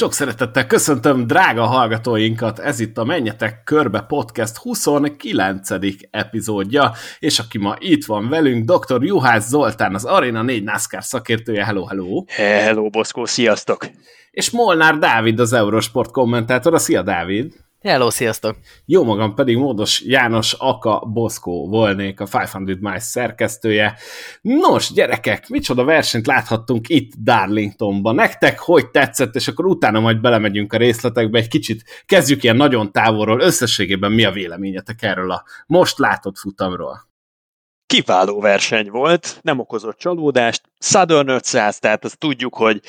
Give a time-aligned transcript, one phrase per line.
[0.00, 5.68] Sok szeretettel köszöntöm drága hallgatóinkat, ez itt a Menjetek Körbe Podcast 29.
[6.10, 9.04] epizódja, és aki ma itt van velünk, dr.
[9.04, 12.24] Juhász Zoltán, az Arena 4 NASCAR szakértője, hello, hello!
[12.26, 13.86] Hello, Boszkó, sziasztok!
[14.30, 17.54] És Molnár Dávid, az Eurosport kommentátora, szia Dávid!
[17.84, 18.56] Hello, sziasztok!
[18.84, 23.96] Jó magam pedig Módos János Aka Boszkó volnék, a 500 Miles szerkesztője.
[24.40, 28.14] Nos, gyerekek, micsoda versenyt láthattunk itt Darlingtonban.
[28.14, 32.92] Nektek hogy tetszett, és akkor utána majd belemegyünk a részletekbe, egy kicsit kezdjük ilyen nagyon
[32.92, 33.40] távolról.
[33.40, 37.08] Összességében mi a véleményetek erről a most látott futamról?
[37.86, 40.62] Kiváló verseny volt, nem okozott csalódást.
[40.78, 42.80] Southern 500, tehát azt tudjuk, hogy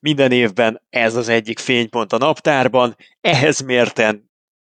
[0.00, 2.96] minden évben ez az egyik fénypont a naptárban.
[3.20, 4.27] Ehhez mérten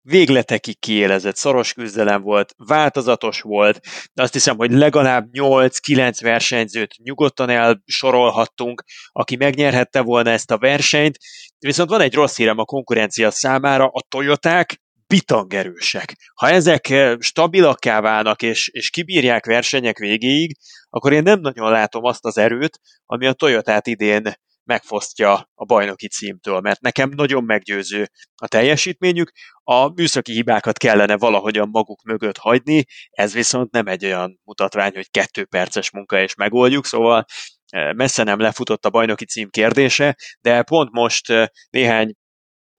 [0.04, 3.80] végletekig kiélezett szoros küzdelem volt, változatos volt,
[4.14, 11.18] de azt hiszem, hogy legalább 8-9 versenyzőt nyugodtan elsorolhattunk, aki megnyerhette volna ezt a versenyt,
[11.60, 16.16] viszont van egy rossz hírem a konkurencia számára, a Toyoták bitangerősek.
[16.36, 20.56] Ha ezek eh, stabilakká válnak és, és kibírják versenyek végéig,
[20.90, 26.08] akkor én nem nagyon látom azt az erőt, ami a Toyotát idén megfosztja a bajnoki
[26.08, 29.32] címtől, mert nekem nagyon meggyőző a teljesítményük,
[29.64, 35.10] a műszaki hibákat kellene valahogyan maguk mögött hagyni, ez viszont nem egy olyan mutatvány, hogy
[35.12, 37.26] kettő perces munka és megoldjuk, szóval
[37.70, 42.14] e, messze nem lefutott a bajnoki cím kérdése, de pont most e, néhány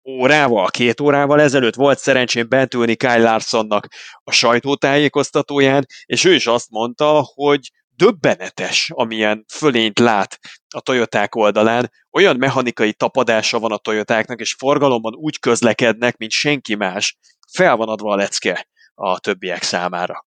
[0.09, 3.87] órával, két órával ezelőtt volt szerencsém bent ülni Kyle Larsonnak
[4.23, 10.39] a sajtótájékoztatóján, és ő is azt mondta, hogy döbbenetes, amilyen fölényt lát
[10.75, 11.91] a Toyoták oldalán.
[12.11, 17.17] Olyan mechanikai tapadása van a Toyotáknak, és forgalomban úgy közlekednek, mint senki más.
[17.51, 20.25] Fel van adva a lecke a többiek számára.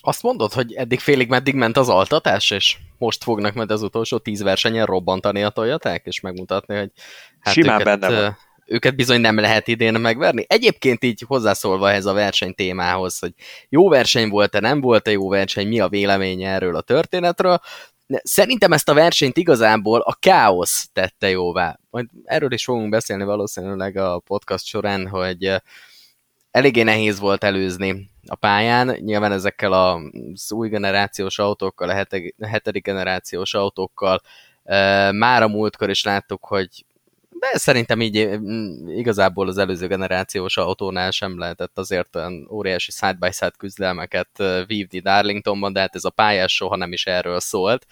[0.00, 4.18] Azt mondod, hogy eddig félig meddig ment az altatás, és most fognak majd az utolsó
[4.18, 6.90] tíz versenyen robbantani a Toyoták, és megmutatni, hogy
[7.40, 8.38] hát Simán őket, benne van
[8.68, 10.44] őket bizony nem lehet idén megverni.
[10.48, 13.32] Egyébként így hozzászólva ehhez a verseny témához, hogy
[13.68, 17.60] jó verseny volt-e, nem volt-e jó verseny, mi a véleménye erről a történetről,
[18.22, 21.78] Szerintem ezt a versenyt igazából a káosz tette jóvá.
[21.90, 25.54] Majd erről is fogunk beszélni valószínűleg a podcast során, hogy
[26.50, 28.96] eléggé nehéz volt előzni a pályán.
[29.00, 34.20] Nyilván ezekkel az új generációs autókkal, a hetedik generációs autókkal
[35.12, 36.84] már a múltkor is láttuk, hogy
[37.38, 43.52] de szerintem így mm, igazából az előző generációs autónál sem lehetett azért olyan óriási side-by-side
[43.58, 47.86] küzdelmeket vívni Darlingtonban, de hát ez a pályás soha nem is erről szólt.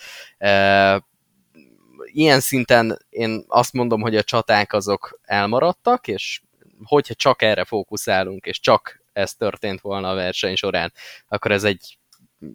[2.04, 6.40] Ilyen szinten én azt mondom, hogy a csaták azok elmaradtak, és
[6.84, 10.92] hogyha csak erre fókuszálunk, és csak ez történt volna a verseny során,
[11.28, 11.98] akkor ez egy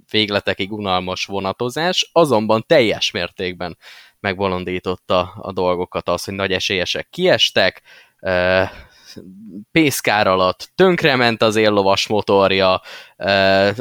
[0.10, 3.78] végletekig unalmas vonatozás, azonban teljes mértékben
[4.22, 7.82] megbolondította a dolgokat az, hogy nagy esélyesek kiestek,
[9.72, 12.82] pészkár alatt tönkrement az éllovas motorja,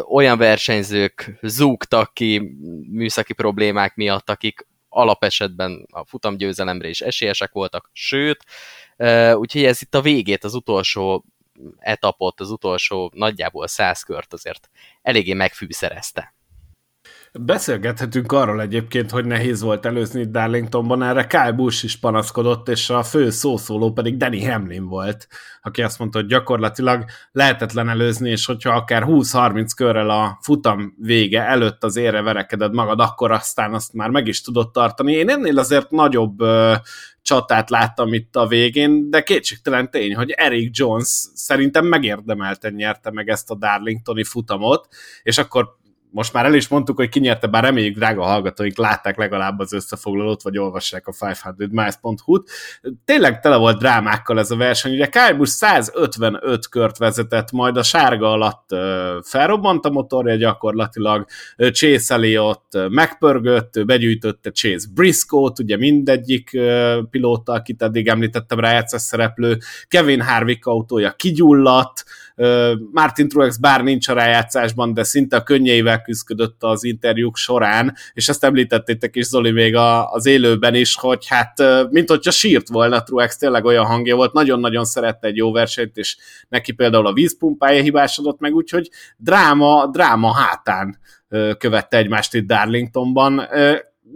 [0.08, 2.56] olyan versenyzők zúgtak ki
[2.90, 8.44] műszaki problémák miatt, akik alapesetben a futamgyőzelemre is esélyesek voltak, sőt,
[9.34, 11.24] úgyhogy ez itt a végét, az utolsó
[11.78, 14.70] etapot, az utolsó nagyjából száz kört azért
[15.02, 16.34] eléggé megfűszerezte.
[17.38, 23.02] Beszélgethetünk arról egyébként, hogy nehéz volt előzni Darlingtonban, erre Kyle Busch is panaszkodott, és a
[23.02, 25.28] fő szószóló pedig Danny Hamlin volt,
[25.62, 31.42] aki azt mondta, hogy gyakorlatilag lehetetlen előzni, és hogyha akár 20-30 körrel a futam vége
[31.42, 35.12] előtt az ére verekeded magad, akkor aztán azt már meg is tudod tartani.
[35.12, 36.74] Én ennél azért nagyobb ö,
[37.22, 43.28] csatát láttam itt a végén, de kétségtelen tény, hogy Eric Jones szerintem megérdemelten nyerte meg
[43.28, 44.88] ezt a Darlingtoni futamot,
[45.22, 45.78] és akkor
[46.12, 50.42] most már el is mondtuk, hogy kinyerte, bár reméljük drága hallgatóink látták legalább az összefoglalót,
[50.42, 52.50] vagy olvassák a 500miles.hu-t.
[53.04, 54.92] Tényleg tele volt drámákkal ez a verseny.
[54.92, 58.68] Ugye Kyle Busch 155 kört vezetett, majd a sárga alatt
[59.22, 61.26] felrobbant a motorja gyakorlatilag,
[61.56, 66.58] Chase Elliott megpörgött, begyűjtötte Chase Briscoe-t, ugye mindegyik
[67.10, 69.58] pilóta, akit eddig említettem, rájátszás szereplő,
[69.88, 72.04] Kevin Harvick autója kigyulladt,
[72.92, 78.28] Martin Truex bár nincs a rájátszásban, de szinte a könnyeivel küzdött az interjúk során, és
[78.28, 83.02] ezt említettétek is Zoli még a, az élőben is, hogy hát mint hogyha sírt volna
[83.02, 86.16] Truex, tényleg olyan hangja volt, nagyon-nagyon szerette egy jó versenyt, és
[86.48, 90.98] neki például a vízpumpája hibásodott meg, úgyhogy dráma, dráma hátán
[91.58, 93.48] követte egymást itt Darlingtonban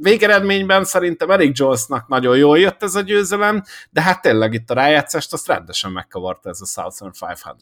[0.00, 4.74] végeredményben szerintem Eric Jonesnak nagyon jól jött ez a győzelem, de hát tényleg itt a
[4.74, 7.12] rájátszást azt rendesen megkavarta ez a Southern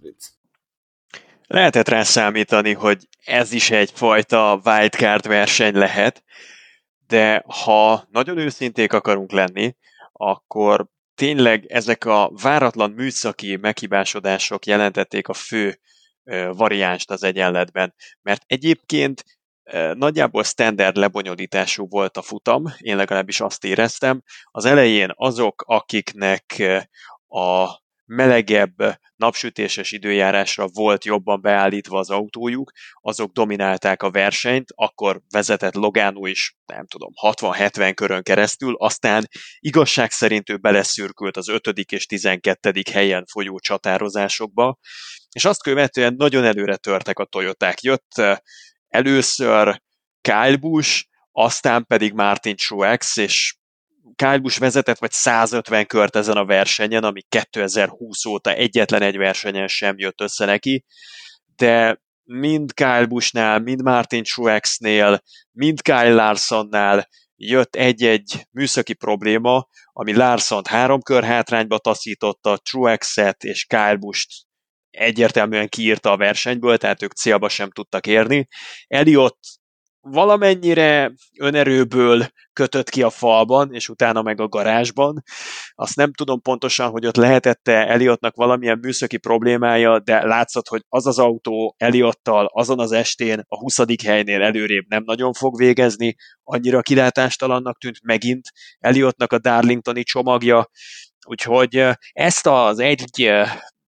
[0.03, 0.42] 500.
[1.53, 6.25] Lehetett rá számítani, hogy ez is egyfajta wildcard verseny lehet,
[7.07, 9.77] de ha nagyon őszinték akarunk lenni,
[10.13, 15.81] akkor tényleg ezek a váratlan műszaki meghibásodások jelentették a fő
[16.51, 19.25] variánst az egyenletben, mert egyébként
[19.95, 24.23] nagyjából standard lebonyolítású volt a futam, én legalábbis azt éreztem.
[24.45, 26.63] Az elején azok, akiknek
[27.29, 35.75] a melegebb, napsütéses időjárásra volt jobban beállítva az autójuk, azok dominálták a versenyt, akkor vezetett
[35.75, 39.29] Logano is, nem tudom, 60-70 körön keresztül, aztán
[39.59, 41.67] igazság szerint ő beleszürkült az 5.
[41.67, 42.83] és 12.
[42.93, 44.79] helyen folyó csatározásokba,
[45.33, 47.83] és azt követően nagyon előre törtek a Toyoták.
[47.83, 48.23] Jött
[48.89, 49.81] először
[50.21, 53.57] Kyle Busch, aztán pedig Martin Truex, és
[54.17, 59.69] Kyle Busch vezetett vagy 150 kört ezen a versenyen, ami 2020 óta egyetlen egy versenyen
[59.69, 60.85] sem jött össze neki,
[61.57, 65.23] de mind Kyle Bushnál, mind Martin Truexnél,
[65.53, 73.65] mind Kyle Larsonnál jött egy-egy műszaki probléma, ami Larson három kör hátrányba taszította, Truexet és
[73.65, 74.45] Kyle Busch
[74.91, 78.49] egyértelműen kiírta a versenyből, tehát ők célba sem tudtak érni.
[78.87, 79.39] Eliott
[80.03, 85.23] valamennyire önerőből kötött ki a falban, és utána meg a garázsban.
[85.75, 91.07] Azt nem tudom pontosan, hogy ott lehetette Eliottnak valamilyen műszaki problémája, de látszott, hogy az
[91.07, 93.79] az autó Eliottal azon az estén a 20.
[94.05, 98.49] helynél előrébb nem nagyon fog végezni, annyira kilátástalannak tűnt megint
[98.79, 100.69] Eliottnak a Darlingtoni csomagja,
[101.27, 103.31] Úgyhogy ezt az egy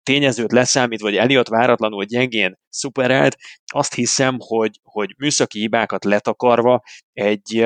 [0.05, 3.37] tényezőt leszámít, vagy Eliott váratlanul gyengén szuperelt,
[3.71, 6.81] azt hiszem, hogy, hogy műszaki hibákat letakarva
[7.13, 7.65] egy,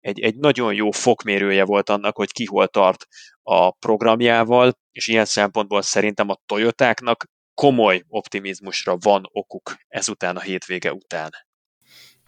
[0.00, 3.06] egy, egy nagyon jó fokmérője volt annak, hogy ki hol tart
[3.42, 10.92] a programjával, és ilyen szempontból szerintem a Toyotáknak komoly optimizmusra van okuk ezután a hétvége
[10.92, 11.30] után.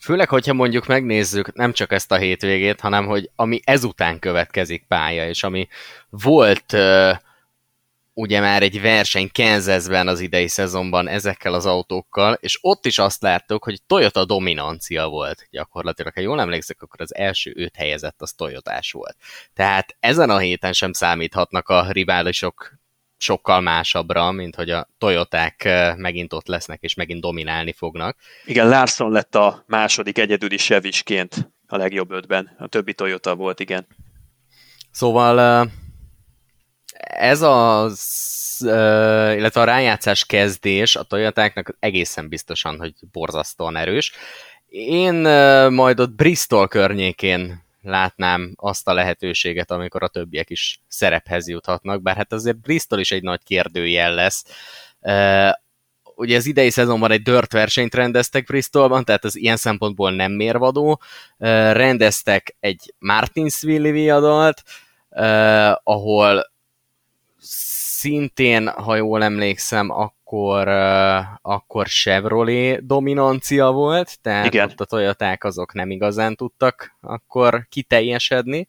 [0.02, 5.28] Főleg, hogyha mondjuk megnézzük nem csak ezt a hétvégét, hanem hogy ami ezután következik pálya,
[5.28, 5.68] és ami
[6.08, 7.12] volt uh,
[8.20, 13.22] ugye már egy verseny Kansasben az idei szezonban ezekkel az autókkal, és ott is azt
[13.22, 16.12] láttuk, hogy Toyota dominancia volt gyakorlatilag.
[16.14, 19.16] Ha jól emlékszek, akkor az első öt helyezett az Toyotás volt.
[19.54, 22.78] Tehát ezen a héten sem számíthatnak a riválisok
[23.16, 28.16] sokkal másabbra, mint hogy a Toyoták megint ott lesznek, és megint dominálni fognak.
[28.44, 32.56] Igen, Larson lett a második egyedüli sevisként a legjobb ötben.
[32.58, 33.86] A többi Toyota volt, igen.
[34.90, 35.70] Szóval
[37.02, 38.56] ez az,
[39.36, 44.12] illetve a rájátszás kezdés a Toyotáknak egészen biztosan, hogy borzasztóan erős.
[44.68, 45.14] Én
[45.70, 52.16] majd ott Bristol környékén látnám azt a lehetőséget, amikor a többiek is szerephez juthatnak, bár
[52.16, 54.44] hát azért Bristol is egy nagy kérdőjel lesz.
[56.14, 61.00] Ugye az idei szezonban egy dört versenyt rendeztek Bristolban, tehát az ilyen szempontból nem mérvadó.
[61.72, 64.62] Rendeztek egy Martinsville viadalt,
[65.82, 66.50] ahol
[67.40, 70.68] szintén, ha jól emlékszem, akkor,
[71.42, 74.68] akkor Chevrolet dominancia volt, tehát Igen.
[74.68, 78.68] ott a Toyoták azok nem igazán tudtak akkor kiteljesedni,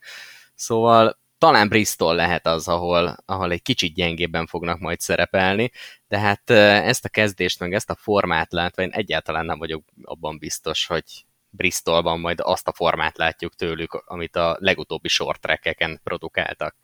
[0.56, 5.72] szóval talán Bristol lehet az, ahol, ahol egy kicsit gyengébben fognak majd szerepelni,
[6.08, 10.38] de hát ezt a kezdést, meg ezt a formát látva én egyáltalán nem vagyok abban
[10.38, 11.04] biztos, hogy
[11.50, 15.48] Bristolban majd azt a formát látjuk tőlük, amit a legutóbbi short
[16.04, 16.76] produkáltak.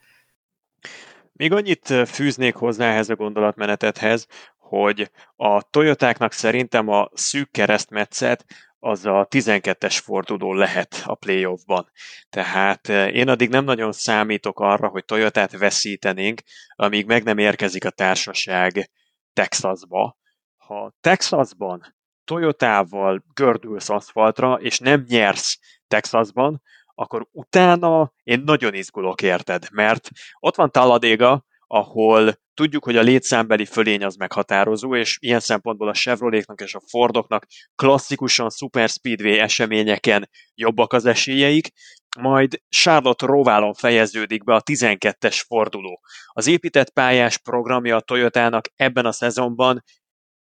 [1.37, 4.27] Még annyit fűznék hozzá ehhez a gondolatmenetethez,
[4.57, 8.45] hogy a Toyotáknak szerintem a szűk keresztmetszet
[8.79, 11.91] az a 12-es forduló lehet a playoffban.
[12.29, 16.41] Tehát én addig nem nagyon számítok arra, hogy Toyotát veszítenénk,
[16.75, 18.91] amíg meg nem érkezik a társaság
[19.33, 20.17] Texasba.
[20.57, 26.61] Ha Texasban Toyotával gördülsz aszfaltra, és nem nyersz Texasban,
[26.99, 33.65] akkor utána én nagyon izgulok érted, mert ott van Talladega, ahol tudjuk, hogy a létszámbeli
[33.65, 40.29] fölény az meghatározó, és ilyen szempontból a Chevroletnak és a Fordoknak klasszikusan Super Speedway eseményeken
[40.55, 41.71] jobbak az esélyeik,
[42.19, 45.99] majd Charlotte Roválon fejeződik be a 12-es forduló.
[46.27, 49.83] Az épített pályás programja a Toyotának ebben a szezonban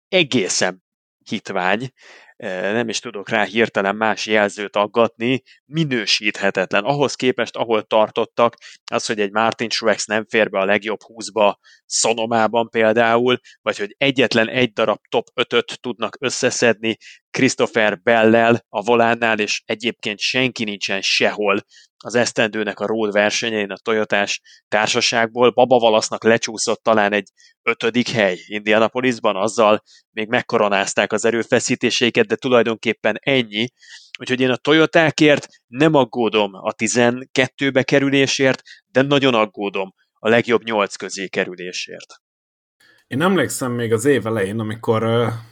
[0.08, 0.84] egészen
[1.24, 1.92] hitvány,
[2.36, 6.84] nem is tudok rá hirtelen más jelzőt aggatni, minősíthetetlen.
[6.84, 8.56] Ahhoz képest, ahol tartottak,
[8.90, 11.54] az, hogy egy Martin Truex nem fér be a legjobb 20-ba
[11.86, 16.96] Szonomában például, vagy hogy egyetlen egy darab top 5-öt tudnak összeszedni
[17.34, 21.64] Christopher Bellel a volánnál, és egyébként senki nincsen sehol
[21.96, 25.50] az esztendőnek a road versenyein a Toyotás társaságból.
[25.50, 27.28] Baba Valasznak lecsúszott talán egy
[27.62, 33.68] ötödik hely Indianapolisban, azzal még megkoronázták az erőfeszítéseiket, de tulajdonképpen ennyi.
[34.18, 40.96] Úgyhogy én a Toyotákért nem aggódom a 12-be kerülésért, de nagyon aggódom a legjobb nyolc
[40.96, 42.23] közé kerülésért.
[43.06, 45.02] Én emlékszem még az év elején, amikor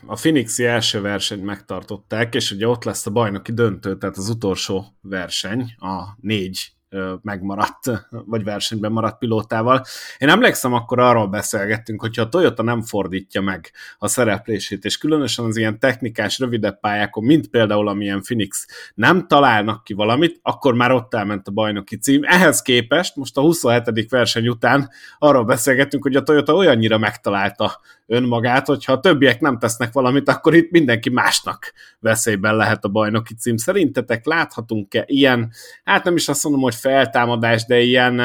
[0.07, 4.85] a Phoenixi első versenyt megtartották, és ugye ott lesz a bajnoki döntő, tehát az utolsó
[5.01, 6.73] verseny, a négy
[7.23, 9.85] megmaradt, vagy versenyben maradt pilótával.
[10.19, 15.45] Én emlékszem, akkor arról beszélgettünk, hogyha a Toyota nem fordítja meg a szereplését, és különösen
[15.45, 20.93] az ilyen technikás, rövidebb pályákon, mint például amilyen Phoenix, nem találnak ki valamit, akkor már
[20.93, 22.21] ott elment a bajnoki cím.
[22.25, 24.11] Ehhez képest most a 27.
[24.11, 29.93] verseny után arról beszélgettünk, hogy a Toyota olyannyira megtalálta önmagát, hogyha a többiek nem tesznek
[29.93, 33.57] valamit, akkor itt mindenki másnak veszélyben lehet a bajnoki cím.
[33.57, 35.53] Szerintetek láthatunk-e ilyen,
[35.85, 38.21] hát nem is azt mondom, hogy feltámadás, de ilyen,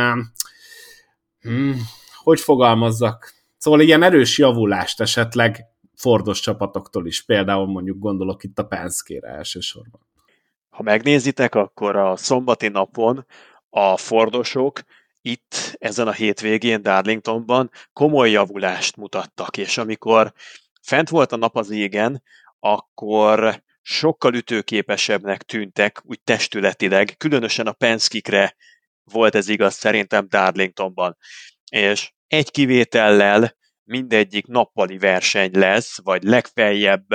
[1.40, 1.76] hmm,
[2.24, 8.66] hogy fogalmazzak, szóval ilyen erős javulást esetleg Fordos csapatoktól is, például mondjuk gondolok itt a
[8.66, 10.02] Penske-re elsősorban.
[10.70, 13.26] Ha megnézitek, akkor a szombati napon
[13.70, 14.82] a Fordosok
[15.22, 20.34] itt ezen a hétvégén Darlingtonban komoly javulást mutattak, és amikor
[20.82, 22.24] fent volt a nap az égen,
[22.60, 28.56] akkor sokkal ütőképesebbnek tűntek, úgy testületileg, különösen a Penskikre
[29.04, 31.18] volt ez igaz szerintem Darlingtonban.
[31.72, 37.06] És egy kivétellel mindegyik nappali verseny lesz, vagy legfeljebb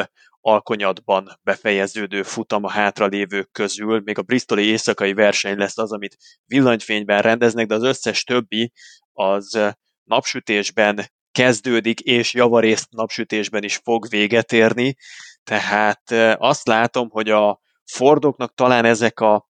[0.40, 7.22] alkonyatban befejeződő futam a hátralévők közül, még a bristoli éjszakai verseny lesz az, amit villanyfényben
[7.22, 8.72] rendeznek, de az összes többi
[9.12, 9.74] az
[10.04, 14.96] napsütésben kezdődik, és javarészt napsütésben is fog véget érni,
[15.44, 19.48] tehát azt látom, hogy a Fordoknak talán ezek a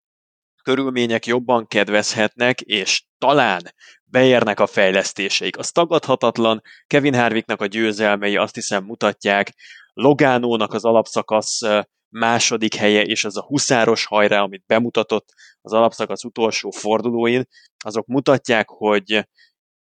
[0.62, 3.62] körülmények jobban kedvezhetnek, és talán
[4.04, 5.58] beérnek a fejlesztéseik.
[5.58, 9.54] Az tagadhatatlan, Kevin Harvicknak a győzelmei azt hiszem mutatják,
[9.92, 11.60] Logánónak az alapszakasz
[12.08, 15.28] második helye, és az a huszáros hajrá, amit bemutatott
[15.60, 17.44] az alapszakasz utolsó fordulóin,
[17.84, 19.28] azok mutatják, hogy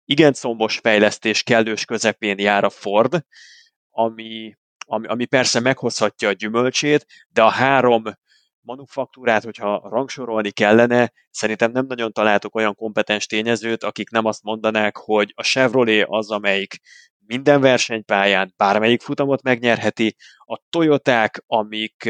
[0.06, 3.26] igen szombos fejlesztés kellős közepén jár a Ford,
[3.90, 4.56] ami
[4.92, 8.04] ami, ami persze meghozhatja a gyümölcsét, de a három
[8.62, 14.98] manufaktúrát, hogyha rangsorolni kellene, szerintem nem nagyon találtok olyan kompetens tényezőt, akik nem azt mondanák,
[14.98, 16.76] hogy a Chevrolet az, amelyik
[17.26, 22.10] minden versenypályán bármelyik futamot megnyerheti, a Toyoták, amik,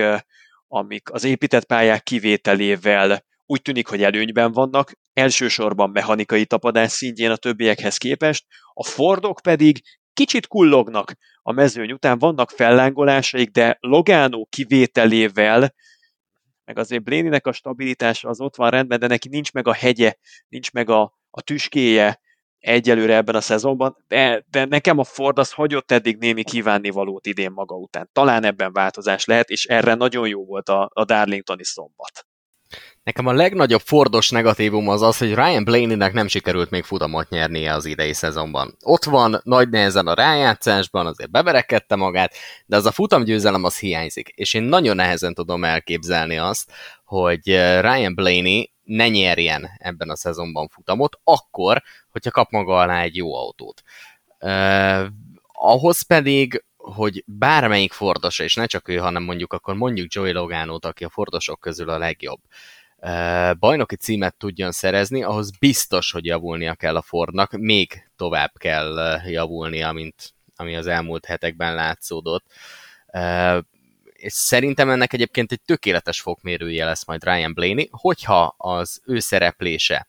[0.67, 7.35] amik az épített pályák kivételével úgy tűnik, hogy előnyben vannak, elsősorban mechanikai tapadás szintjén a
[7.35, 9.81] többiekhez képest, a Fordok pedig
[10.13, 15.73] kicsit kullognak a mezőny után, vannak fellángolásaik, de Logano kivételével,
[16.65, 20.13] meg azért Bléninek a stabilitása az ott van rendben, de neki nincs meg a hegye,
[20.47, 22.19] nincs meg a, a tüskéje
[22.59, 27.51] egyelőre ebben a szezonban, de, de nekem a Ford az hagyott eddig némi kívánnivalót idén
[27.51, 28.09] maga után.
[28.13, 32.25] Talán ebben változás lehet, és erre nagyon jó volt a, a Darlingtoni szombat.
[33.03, 37.73] Nekem a legnagyobb fordos negatívum az az, hogy Ryan Blaney-nek nem sikerült még futamot nyernie
[37.73, 38.77] az idei szezonban.
[38.83, 42.33] Ott van nagy nehezen a rájátszásban, azért beverekedte magát,
[42.65, 46.71] de az a futamgyőzelem az hiányzik, és én nagyon nehezen tudom elképzelni azt,
[47.05, 53.01] hogy eh, Ryan Blaney ne nyerjen ebben a szezonban futamot, akkor, hogyha kap maga alá
[53.01, 53.81] egy jó autót.
[54.39, 55.05] Uh,
[55.53, 60.85] ahhoz pedig, hogy bármelyik fordos, és ne csak ő, hanem mondjuk akkor mondjuk Joey Logano-t,
[60.85, 62.39] aki a fordosok közül a legjobb,
[63.59, 69.91] bajnoki címet tudjon szerezni, ahhoz biztos, hogy javulnia kell a Fordnak, még tovább kell javulnia,
[69.91, 72.45] mint ami az elmúlt hetekben látszódott.
[74.13, 80.07] És szerintem ennek egyébként egy tökéletes fokmérője lesz majd Ryan Blaney, hogyha az ő szereplése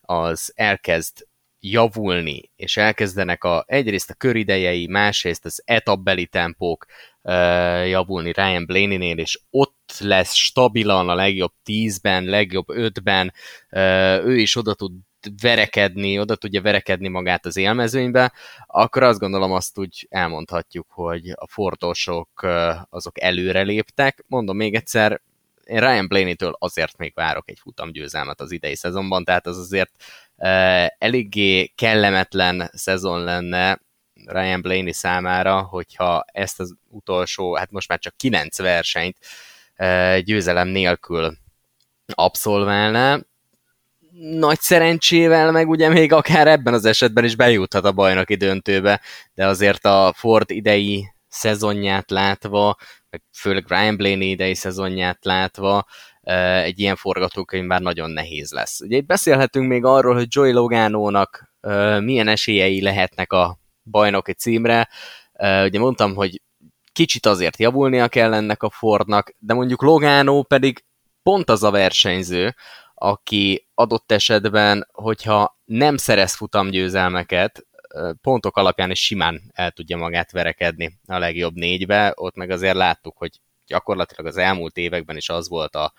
[0.00, 1.26] az elkezd
[1.70, 6.86] javulni, és elkezdenek a, egyrészt a köridejei, másrészt az etapbeli tempók
[7.22, 13.32] uh, javulni Ryan Blaney-nél, és ott lesz stabilan a legjobb tízben, legjobb ötben,
[13.70, 14.92] uh, ő is oda tud
[15.42, 18.32] verekedni, oda tudja verekedni magát az élmezőnybe,
[18.66, 22.46] akkor azt gondolom azt úgy elmondhatjuk, hogy a fordosok
[22.90, 24.24] azok előre léptek.
[24.26, 25.20] Mondom még egyszer,
[25.64, 29.90] én Ryan Blaney-től azért még várok egy futamgyőzelmet az idei szezonban, tehát az azért
[30.98, 33.80] eléggé kellemetlen szezon lenne
[34.26, 39.16] Ryan Blaney számára, hogyha ezt az utolsó, hát most már csak kilenc versenyt
[40.20, 41.36] győzelem nélkül
[42.06, 43.18] abszolválná.
[44.20, 49.00] Nagy szerencsével meg ugye még akár ebben az esetben is bejuthat a bajnoki döntőbe,
[49.34, 52.76] de azért a Ford idei szezonját látva,
[53.10, 55.86] meg főleg Ryan Blaney idei szezonját látva,
[56.62, 58.80] egy ilyen forgatókönyv már nagyon nehéz lesz.
[58.80, 61.54] Ugye beszélhetünk még arról, hogy Joey Logano-nak
[62.00, 63.58] milyen esélyei lehetnek a
[63.90, 64.88] bajnoki címre.
[65.64, 66.42] Ugye mondtam, hogy
[66.92, 70.84] kicsit azért javulnia kell ennek a Fordnak, de mondjuk Logano pedig
[71.22, 72.54] pont az a versenyző,
[72.94, 77.66] aki adott esetben, hogyha nem szerez futamgyőzelmeket,
[78.20, 83.16] pontok alapján is simán el tudja magát verekedni a legjobb négybe, ott meg azért láttuk,
[83.16, 85.92] hogy gyakorlatilag az elmúlt években is az volt a,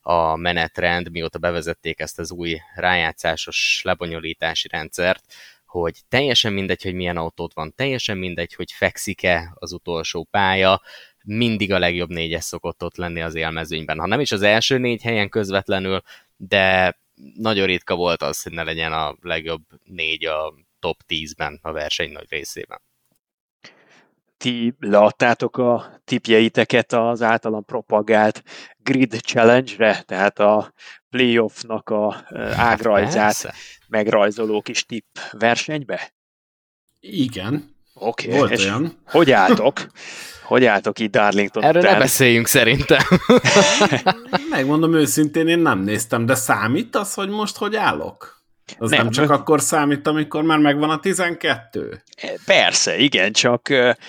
[0.00, 5.24] a menetrend, mióta bevezették ezt az új rájátszásos lebonyolítási rendszert,
[5.66, 10.82] hogy teljesen mindegy, hogy milyen autót van, teljesen mindegy, hogy fekszik-e az utolsó pálya,
[11.24, 13.98] mindig a legjobb négyes szokott ott lenni az élmezőnyben.
[13.98, 16.02] Ha nem is az első négy helyen közvetlenül,
[16.36, 16.98] de
[17.34, 22.12] nagyon ritka volt az, hogy ne legyen a legjobb négy a top 10-ben a verseny
[22.12, 22.80] nagy részében.
[24.38, 28.42] Ti leadtátok a tipjeiteket az általam propagált
[28.76, 30.72] Grid Challenge-re, tehát a
[31.10, 32.24] playoffnak a
[32.56, 33.54] ágrajzát hát
[33.88, 36.12] megrajzoló kis tipp versenybe?
[37.00, 37.76] Igen.
[37.94, 38.38] Oké, okay.
[38.38, 39.02] Volt olyan.
[39.04, 39.86] hogy álltok?
[40.44, 41.92] Hogy álltok itt Darlington Erről után?
[41.92, 43.02] ne beszéljünk szerintem.
[44.50, 48.37] Megmondom őszintén, én nem néztem, de számít az, hogy most hogy állok?
[48.78, 52.02] Az nem, nem csak akkor számít, amikor már megvan a 12?
[52.44, 53.68] Persze, igen, csak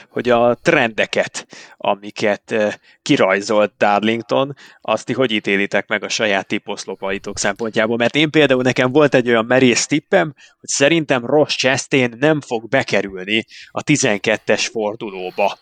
[0.09, 1.47] hogy a trendeket,
[1.77, 7.97] amiket kirajzolt Darlington, azt ti hogy ítélitek meg a saját tiposzlopaitok szempontjából?
[7.97, 12.69] Mert én például nekem volt egy olyan merész tippem, hogy szerintem Ross Chastain nem fog
[12.69, 15.57] bekerülni a 12-es fordulóba.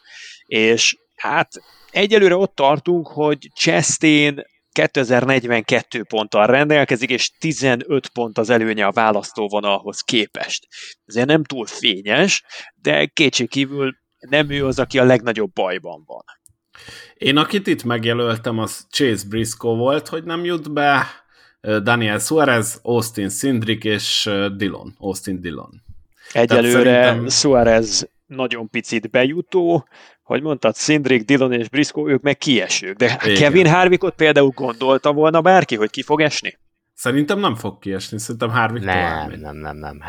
[0.46, 1.52] És hát
[1.92, 4.46] egyelőre ott tartunk, hogy Chastain
[4.78, 10.68] 2042 ponttal rendelkezik, és 15 pont az előnye a választóvonalhoz képest.
[11.06, 12.44] Ezért nem túl fényes,
[12.82, 16.24] de kétségkívül nem ő az, aki a legnagyobb bajban van.
[17.14, 21.06] Én akit itt megjelöltem, az Chase Briscoe volt, hogy nem jut be
[21.62, 25.84] Daniel Suarez, Austin Sindrick és Dillon, Austin Dillon.
[26.32, 27.28] Egyelőre szerintem...
[27.28, 29.88] Suarez nagyon picit bejutó,
[30.28, 32.98] hogy mondtad, Szindrik, Dillon és Briscoe, ők meg kiesők.
[32.98, 33.36] De Igen.
[33.36, 36.58] Kevin Harvickot például gondolta volna bárki, hogy ki fog esni?
[36.94, 40.02] Szerintem nem fog kiesni, szerintem Harvick nem, nem, nem, nem, nem.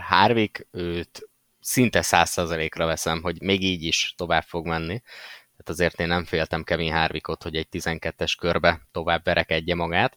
[0.00, 1.28] Harvick őt
[1.60, 5.02] szinte száz százalékra veszem, hogy még így is tovább fog menni.
[5.50, 10.16] Tehát azért én nem féltem Kevin Harvickot, hogy egy 12-es körbe tovább verekedje magát.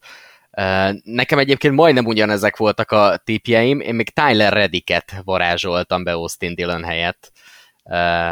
[1.04, 6.84] Nekem egyébként majdnem ugyanezek voltak a tipjeim, én még Tyler Rediket varázsoltam be Austin Dillon
[6.84, 7.32] helyett,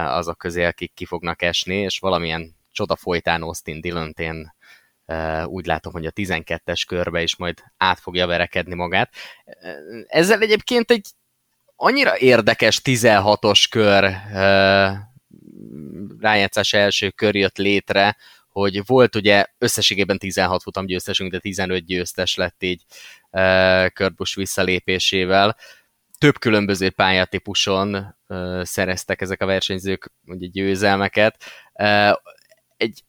[0.08, 4.54] azok közé, akik ki fognak esni, és valamilyen csoda folytán Austin Dillon én
[5.46, 9.14] úgy látom, hogy a 12-es körbe is majd át fogja verekedni magát.
[10.08, 11.08] Ezzel egyébként egy
[11.76, 14.04] annyira érdekes 16-os kör
[16.20, 22.36] rájátszás első kör jött létre, hogy volt ugye összességében 16 futam győztesünk, de 15 győztes
[22.36, 22.84] lett így
[23.94, 25.58] Kurt Busch visszalépésével
[26.22, 31.44] több különböző pályatípuson uh, szereztek ezek a versenyzők ugye, győzelmeket.
[31.74, 32.12] Uh,
[32.78, 33.04] egy,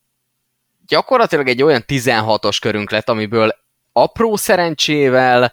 [0.87, 3.53] gyakorlatilag egy olyan 16-os körünk lett, amiből
[3.93, 5.53] apró szerencsével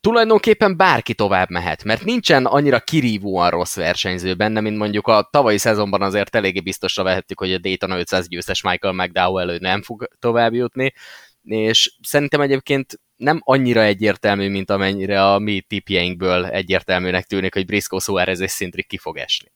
[0.00, 5.58] tulajdonképpen bárki tovább mehet, mert nincsen annyira kirívóan rossz versenyző benne, mint mondjuk a tavalyi
[5.58, 10.08] szezonban azért eléggé biztosra vehettük, hogy a Daytona 500 győztes Michael McDowell elő nem fog
[10.18, 10.92] tovább jutni,
[11.44, 18.00] és szerintem egyébként nem annyira egyértelmű, mint amennyire a mi tipjeinkből egyértelműnek tűnik, hogy Briscoe
[18.00, 19.52] Suarez és Szintrik ki fog esni.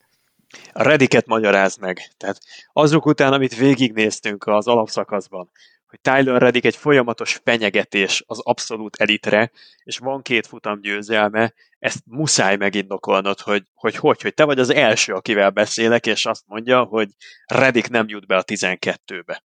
[0.73, 2.09] A Rediket magyaráz meg.
[2.17, 2.41] Tehát
[2.73, 5.51] azok után, amit végignéztünk az alapszakaszban,
[5.89, 9.51] hogy Tyler Reddick egy folyamatos fenyegetés az abszolút elitre,
[9.85, 14.71] és van két futam győzelme, ezt muszáj megindokolnod, hogy, hogy hogy, hogy te vagy az
[14.71, 17.09] első, akivel beszélek, és azt mondja, hogy
[17.47, 19.43] Reddick nem jut be a 12-be.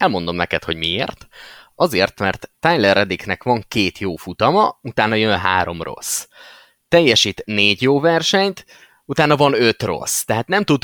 [0.00, 1.26] Elmondom neked, hogy miért.
[1.74, 6.26] Azért, mert Tyler Reddicknek van két jó futama, utána jön három rossz.
[6.88, 8.64] Teljesít négy jó versenyt,
[9.04, 10.22] utána van öt rossz.
[10.22, 10.82] Tehát nem tud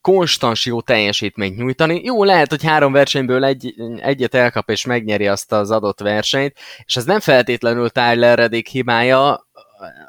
[0.00, 2.00] konstans jó teljesítményt nyújtani.
[2.04, 6.96] Jó, lehet, hogy három versenyből egy, egyet elkap és megnyeri azt az adott versenyt, és
[6.96, 9.46] ez nem feltétlenül Tyler Reddick hibája,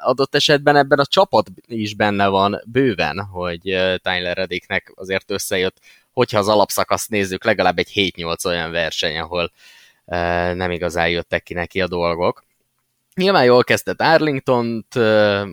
[0.00, 3.60] adott esetben ebben a csapat is benne van bőven, hogy
[4.02, 5.76] Tyler Reddicknek azért összejött,
[6.18, 9.52] hogyha az alapszakaszt nézzük, legalább egy 7-8 olyan verseny, ahol
[10.54, 12.44] nem igazán jöttek ki neki a dolgok.
[13.14, 14.94] Nyilván jól kezdett Darlington-t,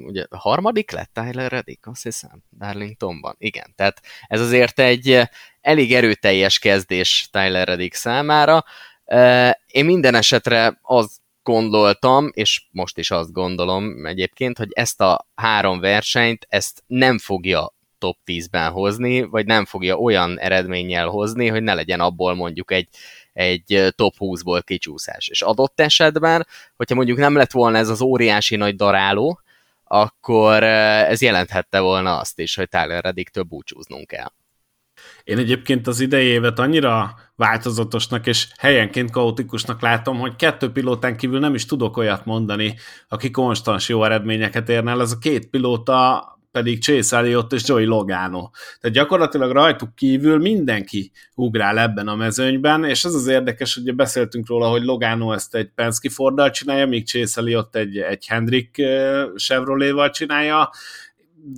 [0.05, 3.35] ugye harmadik lett Tyler Reddick, azt hiszem, Darlingtonban.
[3.37, 5.21] Igen, tehát ez azért egy
[5.61, 8.63] elég erőteljes kezdés Tyler Reddick számára.
[9.67, 11.11] Én minden esetre azt
[11.43, 17.74] gondoltam, és most is azt gondolom egyébként, hogy ezt a három versenyt, ezt nem fogja
[18.05, 22.87] top 10-ben hozni, vagy nem fogja olyan eredménnyel hozni, hogy ne legyen abból mondjuk egy
[23.33, 25.27] egy top 20-ból kicsúszás.
[25.27, 29.39] És adott esetben, hogyha mondjuk nem lett volna ez az óriási nagy daráló,
[29.83, 34.31] akkor ez jelenthette volna azt is, hogy Tyler Reddick több búcsúznunk kell.
[35.23, 41.39] Én egyébként az idei évet annyira változatosnak és helyenként kaotikusnak látom, hogy kettő pilótán kívül
[41.39, 42.75] nem is tudok olyat mondani,
[43.07, 45.01] aki konstans jó eredményeket érne el.
[45.01, 48.49] Ez a két pilóta pedig Chase Elliott és Joey Logano.
[48.79, 54.47] Tehát gyakorlatilag rajtuk kívül mindenki ugrál ebben a mezőnyben, és ez az érdekes, hogy beszéltünk
[54.47, 58.81] róla, hogy Logano ezt egy Penske Forddal csinálja, míg Chase Elliott egy, egy Hendrick
[59.35, 60.69] Chevrolet-val csinálja,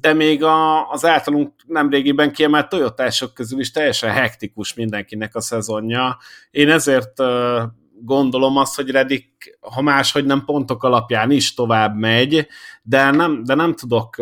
[0.02, 6.18] de még a, az általunk nemrégiben kiemelt Toyotások közül is teljesen hektikus mindenkinek a szezonja.
[6.52, 7.22] Én ezért
[8.02, 12.48] gondolom azt, hogy Redik, ha máshogy nem pontok alapján is tovább megy,
[12.82, 14.16] de nem, de nem tudok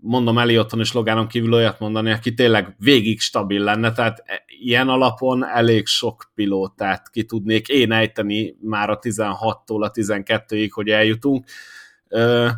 [0.00, 5.44] mondom Eliotton és Logánon kívül olyat mondani, aki tényleg végig stabil lenne, tehát ilyen alapon
[5.44, 11.46] elég sok pilótát ki tudnék én ejteni már a 16-tól a 12-ig, hogy eljutunk.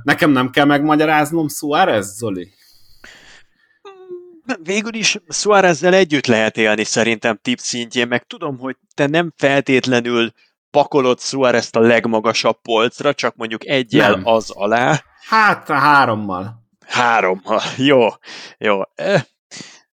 [0.02, 2.52] Nekem nem kell megmagyaráznom Suárez, Zoli?
[4.62, 10.32] Végül is Suárezzel együtt lehet élni szerintem tip szintjén, meg tudom, hogy te nem feltétlenül
[10.70, 14.26] pakolod Suárez-t a legmagasabb polcra, csak mondjuk egyel nem.
[14.26, 15.02] az alá.
[15.28, 16.59] Hát hárommal.
[16.90, 17.42] Három.
[17.76, 18.08] Jó,
[18.58, 18.80] jó.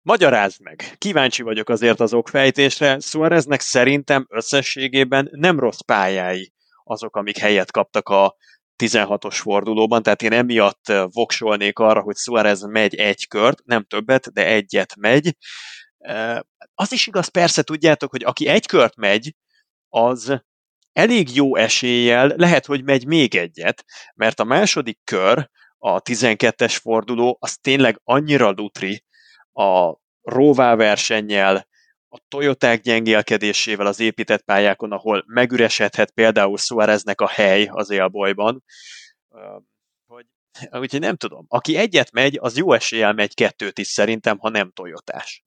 [0.01, 0.95] Magyarázd meg.
[0.97, 2.99] Kíváncsi vagyok azért az okfejtésre.
[2.99, 6.53] Suáreznek szerintem összességében nem rossz pályái
[6.83, 8.35] azok, amik helyet kaptak a
[8.83, 14.45] 16-os fordulóban, tehát én emiatt voksolnék arra, hogy Suárez megy egy kört, nem többet, de
[14.45, 15.35] egyet megy.
[16.73, 19.35] Az is igaz, persze tudjátok, hogy aki egy kört megy,
[19.89, 20.43] az
[20.93, 25.49] elég jó eséllyel lehet, hogy megy még egyet, mert a második kör
[25.85, 29.03] a 12-es forduló, az tényleg annyira lutri
[29.53, 31.67] a Róvá versennyel,
[32.09, 38.63] a Toyoták gyengélkedésével az épített pályákon, ahol megüresedhet például Suáreznek a hely az élbolyban,
[40.05, 40.25] hogy,
[40.71, 41.45] úgyhogy nem tudom.
[41.47, 45.43] Aki egyet megy, az jó eséllyel megy kettőt is szerintem, ha nem Toyotás.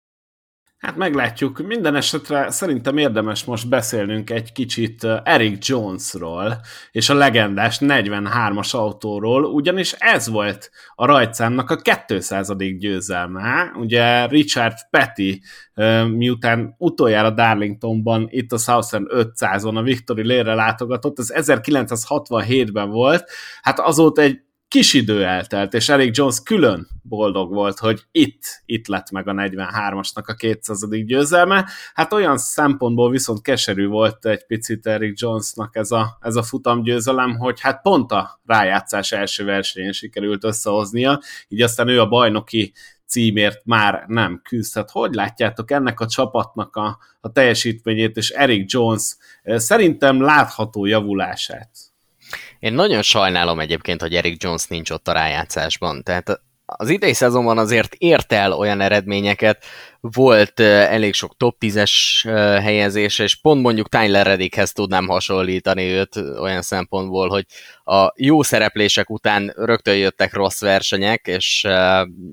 [0.85, 1.67] Hát meglátjuk.
[1.67, 9.45] Minden esetre szerintem érdemes most beszélnünk egy kicsit Eric Jonesról, és a legendás 43-as autóról,
[9.45, 12.57] ugyanis ez volt a rajtszámnak a 200.
[12.79, 13.73] győzelme.
[13.77, 15.41] Ugye Richard Petty
[16.17, 23.31] miután utoljára Darlingtonban itt a Southern 500-on a Victory Lére látogatott, ez 1967-ben volt,
[23.63, 24.43] hát azóta egy
[24.75, 29.33] kis idő eltelt, és Eric Jones külön boldog volt, hogy itt, itt lett meg a
[29.33, 30.81] 43-asnak a 200.
[30.89, 31.69] győzelme.
[31.95, 37.37] Hát olyan szempontból viszont keserű volt egy picit Eric Jonesnak ez a, ez a futamgyőzelem,
[37.37, 42.73] hogy hát pont a rájátszás első versenyén sikerült összehoznia, így aztán ő a bajnoki
[43.07, 44.91] címért már nem küzdhet.
[44.91, 51.94] Hogy látjátok ennek a csapatnak a, a teljesítményét, és Eric Jones eh, szerintem látható javulását?
[52.59, 56.03] Én nagyon sajnálom egyébként, hogy Eric Jones nincs ott a rájátszásban.
[56.03, 59.65] Tehát az idei szezonban azért ért el olyan eredményeket,
[60.01, 61.91] volt elég sok top 10-es
[62.63, 67.45] helyezés, és pont mondjuk Tyler Reddickhez tudnám hasonlítani őt olyan szempontból, hogy
[67.85, 71.67] a jó szereplések után rögtön jöttek rossz versenyek, és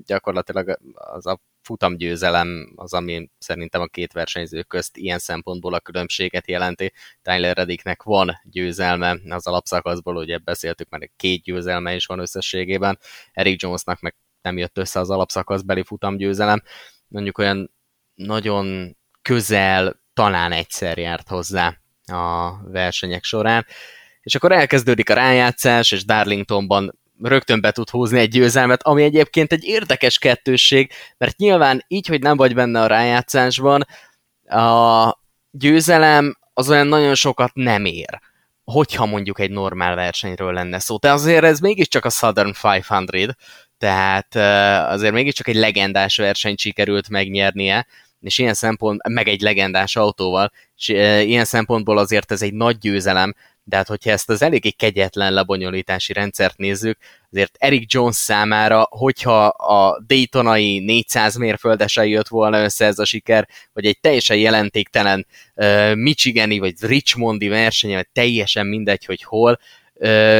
[0.06, 6.48] gyakorlatilag az a futamgyőzelem az, ami szerintem a két versenyző közt ilyen szempontból a különbséget
[6.48, 6.92] jelenti.
[7.22, 12.98] Tyler Reddicknek van győzelme az alapszakaszból, ugye beszéltük, mert két győzelme is van összességében.
[13.32, 16.62] Eric Jonesnak meg nem jött össze az alapszakaszbeli futamgyőzelem.
[17.08, 17.74] Mondjuk olyan
[18.14, 23.66] nagyon közel, talán egyszer járt hozzá a versenyek során.
[24.20, 29.52] És akkor elkezdődik a rájátszás, és Darlingtonban rögtön be tud húzni egy győzelmet, ami egyébként
[29.52, 33.86] egy érdekes kettősség, mert nyilván így, hogy nem vagy benne a rájátszásban,
[34.46, 35.18] a
[35.50, 38.20] győzelem az olyan nagyon sokat nem ér
[38.64, 40.96] hogyha mondjuk egy normál versenyről lenne szó.
[40.96, 43.36] De azért ez mégiscsak a Southern 500,
[43.78, 44.34] tehát
[44.88, 47.86] azért mégiscsak egy legendás versenyt sikerült megnyernie,
[48.20, 50.88] és ilyen szempont, meg egy legendás autóval, és
[51.26, 56.12] ilyen szempontból azért ez egy nagy győzelem, de hát hogyha ezt az eléggé kegyetlen lebonyolítási
[56.12, 56.98] rendszert nézzük,
[57.30, 63.48] azért Eric Jones számára, hogyha a Daytonai 400 mérföldesen jött volna össze ez a siker,
[63.72, 69.58] vagy egy teljesen jelentéktelen uh, Michigani vagy Richmondi verseny, vagy teljesen mindegy, hogy hol,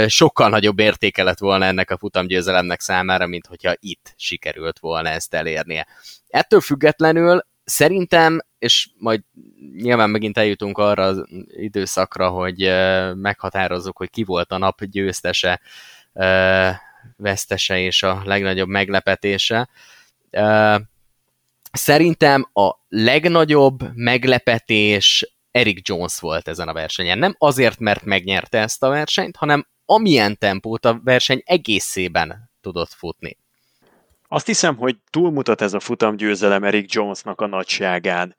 [0.06, 5.35] sokkal nagyobb értéke lett volna ennek a futamgyőzelemnek számára, mint hogyha itt sikerült volna ezt
[5.35, 5.87] elérnie.
[6.28, 9.22] Ettől függetlenül szerintem, és majd
[9.77, 12.59] nyilván megint eljutunk arra az időszakra, hogy
[13.14, 15.61] meghatározzuk, hogy ki volt a nap győztese,
[17.16, 19.68] vesztese és a legnagyobb meglepetése.
[21.72, 27.18] Szerintem a legnagyobb meglepetés Eric Jones volt ezen a versenyen.
[27.18, 33.41] Nem azért, mert megnyerte ezt a versenyt, hanem amilyen tempót a verseny egészében tudott futni.
[34.33, 38.37] Azt hiszem, hogy túlmutat ez a futamgyőzelem Eric Jonesnak a nagyságán.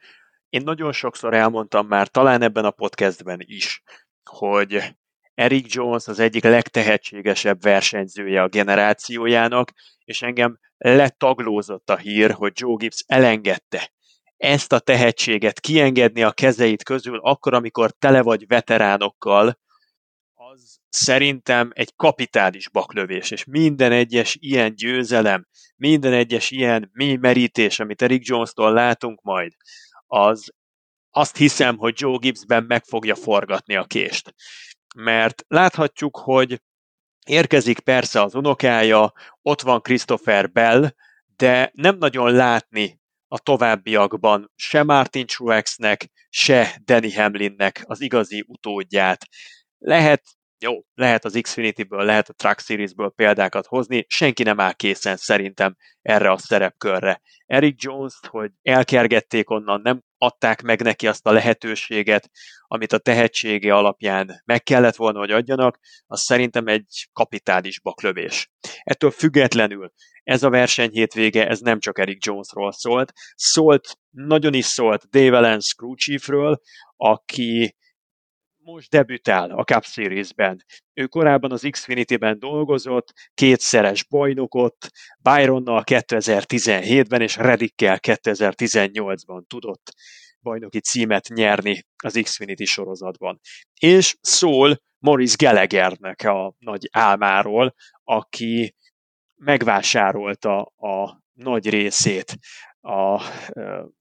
[0.50, 3.84] Én nagyon sokszor elmondtam már, talán ebben a podcastben is,
[4.30, 4.96] hogy
[5.34, 9.72] Eric Jones az egyik legtehetségesebb versenyzője a generációjának,
[10.04, 13.92] és engem letaglózott a hír, hogy Joe Gibbs elengedte
[14.38, 19.60] ezt a tehetséget kiengedni a kezeit közül akkor, amikor tele vagy veteránokkal,
[20.54, 27.80] az szerintem egy kapitális baklövés, és minden egyes ilyen győzelem, minden egyes ilyen mély merítés,
[27.80, 29.54] amit Eric Jones-tól látunk majd,
[30.06, 30.54] az
[31.10, 34.34] azt hiszem, hogy Joe Gibbsben meg fogja forgatni a kést.
[34.96, 36.62] Mert láthatjuk, hogy
[37.26, 40.92] érkezik persze az unokája, ott van Christopher Bell,
[41.36, 49.28] de nem nagyon látni a továbbiakban se Martin Truexnek, se Danny Hamlinnek az igazi utódját.
[49.78, 50.24] Lehet
[50.64, 55.76] jó, lehet az Xfinity-ből, lehet a Truck Series-ből példákat hozni, senki nem áll készen szerintem
[56.02, 57.22] erre a szerepkörre.
[57.46, 62.30] Eric jones hogy elkergették onnan, nem adták meg neki azt a lehetőséget,
[62.68, 68.52] amit a tehetsége alapján meg kellett volna, hogy adjanak, az szerintem egy kapitális baklövés.
[68.84, 69.92] Ettől függetlenül
[70.24, 75.38] ez a verseny hétvége, ez nem csak Eric Jonesról szólt, szólt, nagyon is szólt Dave
[75.38, 76.62] Allen Screw Chiefről,
[76.96, 77.76] aki
[78.64, 80.64] most debütál a Cup Series-ben.
[80.94, 84.88] Ő korábban az Xfinity-ben dolgozott, kétszeres bajnokot,
[85.20, 89.92] Byronnal 2017-ben és Reddickkel 2018-ban tudott
[90.42, 93.40] bajnoki címet nyerni az Xfinity sorozatban.
[93.80, 97.74] És szól Morris Gallaghernek a nagy álmáról,
[98.04, 98.76] aki
[99.36, 102.38] megvásárolta a nagy részét
[102.82, 103.22] a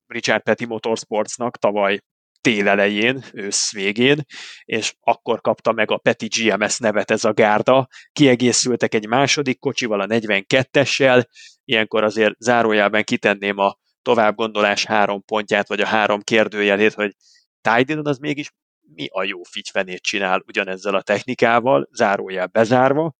[0.06, 2.00] Richard Petty Motorsportsnak tavaly
[2.42, 4.20] tél ősz végén,
[4.64, 7.88] és akkor kapta meg a Peti GMS nevet ez a gárda.
[8.12, 11.24] Kiegészültek egy második kocsival, a 42-essel,
[11.64, 17.12] ilyenkor azért zárójában kitenném a továbbgondolás három pontját, vagy a három kérdőjelét, hogy
[17.60, 18.50] Tidon az mégis
[18.94, 23.14] mi a jó figyfenét csinál ugyanezzel a technikával, zárójel bezárva.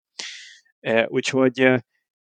[0.81, 1.73] E, úgyhogy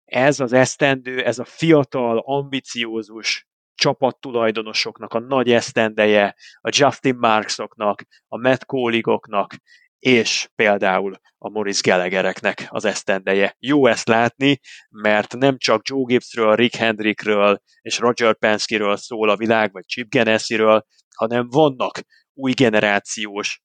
[0.06, 3.48] ez az esztendő, ez a fiatal, ambiciózus
[3.82, 9.56] csapattulajdonosoknak a nagy esztendeje, a Justin Marksoknak, a Matt Kóligoknak,
[10.00, 13.56] és például a Morris Gallaghereknek az esztendeje.
[13.60, 19.38] Jó ezt látni, mert nem csak Joe Gibbsről, Rick Hendrickről és Roger Penske-ről szól a
[19.38, 22.00] világ, vagy Chip Ganassi-ről, hanem vannak
[22.34, 23.62] új generációs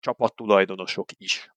[0.00, 1.50] csapattulajdonosok is.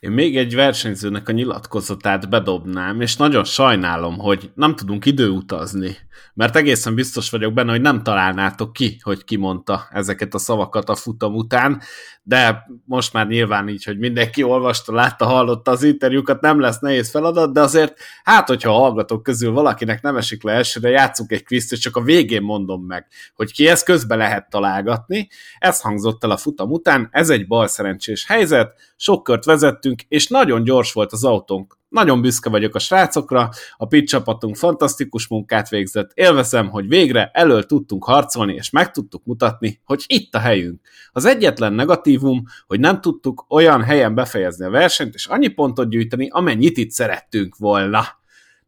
[0.00, 5.96] Én még egy versenyzőnek a nyilatkozatát bedobnám, és nagyon sajnálom, hogy nem tudunk időutazni,
[6.34, 10.88] mert egészen biztos vagyok benne, hogy nem találnátok ki, hogy ki mondta ezeket a szavakat
[10.88, 11.80] a futam után,
[12.22, 17.10] de most már nyilván így, hogy mindenki olvasta, látta, hallotta az interjúkat, nem lesz nehéz
[17.10, 21.44] feladat, de azért, hát hogyha a hallgatók közül valakinek nem esik le elsőre, játszunk egy
[21.44, 25.28] kvízt, és csak a végén mondom meg, hogy ki ezt közbe lehet találgatni.
[25.58, 30.28] Ez hangzott el a futam után, ez egy bal szerencsés helyzet, sok kört vezettünk, és
[30.28, 31.76] nagyon gyors volt az autónk.
[31.94, 37.64] Nagyon büszke vagyok a srácokra, a pit csapatunk fantasztikus munkát végzett, élvezem, hogy végre elől
[37.64, 40.80] tudtunk harcolni, és meg tudtuk mutatni, hogy itt a helyünk.
[41.12, 46.28] Az egyetlen negatívum, hogy nem tudtuk olyan helyen befejezni a versenyt, és annyi pontot gyűjteni,
[46.30, 48.04] amennyit itt szerettünk volna.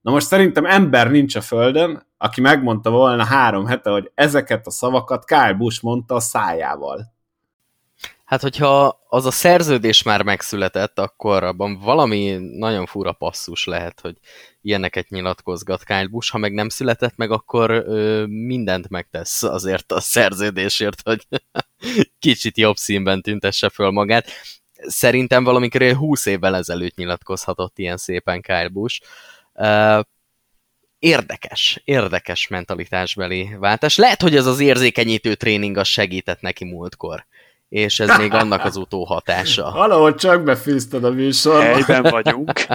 [0.01, 4.71] Na most szerintem ember nincs a földön, aki megmondta volna három hete, hogy ezeket a
[4.71, 7.16] szavakat Kyle Busch mondta a szájával.
[8.27, 14.17] Hát, hogyha az a szerződés már megszületett, akkor abban valami nagyon fura passzus lehet, hogy
[14.61, 16.33] ilyeneket nyilatkozgat Kyle Busch.
[16.33, 21.27] Ha meg nem született meg, akkor ö, mindent megtesz azért a szerződésért, hogy
[22.19, 24.31] kicsit jobb színben tüntesse föl magát.
[24.87, 29.03] Szerintem valamikor 20 évvel ezelőtt nyilatkozhatott ilyen szépen Kyle Busch.
[29.55, 30.01] Uh,
[30.99, 33.97] érdekes, érdekes mentalitásbeli váltás.
[33.97, 37.27] Lehet, hogy ez az érzékenyítő tréning az segített neki múltkor
[37.69, 39.71] és ez még annak az utóhatása.
[39.75, 41.63] Valahogy csak befűzted a műsorba.
[41.63, 42.53] Helyben vagyunk.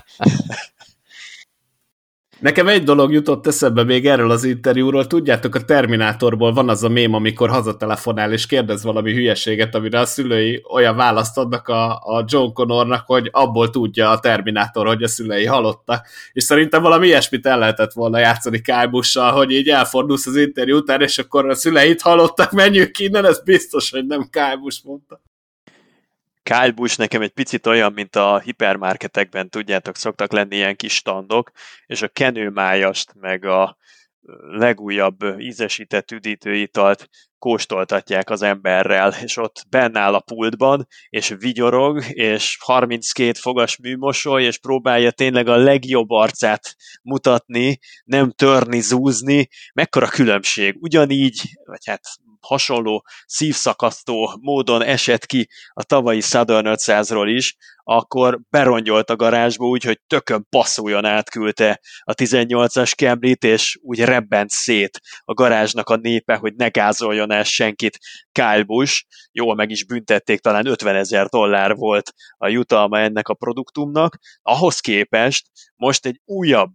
[2.41, 5.08] Nekem egy dolog jutott eszembe még erről az interjúról.
[5.08, 10.06] Tudjátok, a Terminátorból van az a mém, amikor hazatelefonál és kérdez valami hülyeséget, amire a
[10.06, 15.08] szülői olyan választ adnak a, a John Connornak, hogy abból tudja a Terminátor, hogy a
[15.08, 16.08] szülei halottak.
[16.34, 21.01] És szerintem valami ilyesmit el lehetett volna játszani Kálbussal, hogy így elfordulsz az interjú után,
[21.01, 25.21] és akkor a szüleit halottak, menjünk innen, ez biztos, hogy nem Kálbus mondta.
[26.43, 31.51] Kyle Busch nekem egy picit olyan, mint a hipermarketekben, tudjátok, szoktak lenni ilyen kis standok,
[31.86, 33.77] és a kenőmájast, meg a
[34.41, 42.58] legújabb ízesített üdítőitalt kóstoltatják az emberrel, és ott benn áll a pultban, és vigyorog, és
[42.60, 50.75] 32 fogas műmosoly, és próbálja tényleg a legjobb arcát mutatni, nem törni, zúzni, mekkora különbség.
[50.80, 52.01] Ugyanígy, vagy hát
[52.41, 59.84] hasonló szívszakasztó módon esett ki a tavalyi Southern 500-ról is, akkor berongyolt a garázsba úgy,
[59.84, 66.36] hogy tökön passzoljon átküldte a 18-as Camry-t, és úgy rebbent szét a garázsnak a népe,
[66.36, 67.97] hogy ne gázoljon el senkit
[68.32, 69.06] Kyle Busch.
[69.32, 74.17] Jól meg is büntették, talán 50 ezer dollár volt a jutalma ennek a produktumnak.
[74.41, 76.71] Ahhoz képest most egy újabb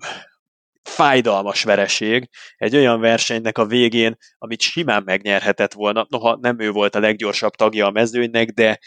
[0.87, 6.95] fájdalmas vereség egy olyan versenynek a végén, amit simán megnyerhetett volna, noha nem ő volt
[6.95, 8.79] a leggyorsabb tagja a mezőnynek, de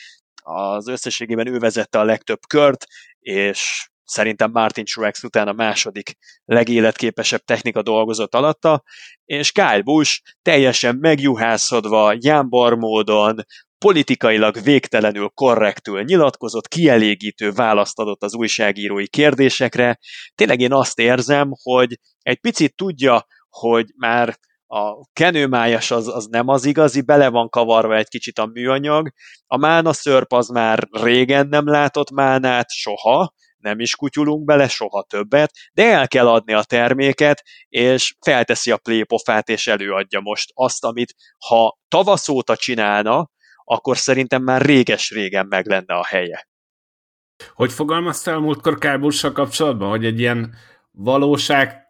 [0.43, 2.85] az összességében ő vezette a legtöbb kört,
[3.19, 8.83] és szerintem Martin Truex után a második legéletképesebb technika dolgozott alatta,
[9.25, 13.45] és Kyle Busch teljesen megjuhászodva, jámbar módon,
[13.77, 19.99] politikailag végtelenül korrektül nyilatkozott, kielégítő választ adott az újságírói kérdésekre.
[20.35, 24.37] Tényleg én azt érzem, hogy egy picit tudja, hogy már
[24.71, 29.11] a kenőmájas az, az nem az igazi, bele van kavarva egy kicsit a műanyag,
[29.47, 35.03] a mána szörp az már régen nem látott mánát, soha, nem is kutyulunk bele soha
[35.03, 40.83] többet, de el kell adni a terméket, és felteszi a plépofát, és előadja most azt,
[40.83, 41.15] amit
[41.47, 43.29] ha tavasz óta csinálna,
[43.63, 46.47] akkor szerintem már réges-régen meg lenne a helye.
[47.53, 50.55] Hogy fogalmaztál múltkor Kábussal kapcsolatban, hogy egy ilyen
[50.91, 51.85] valóság,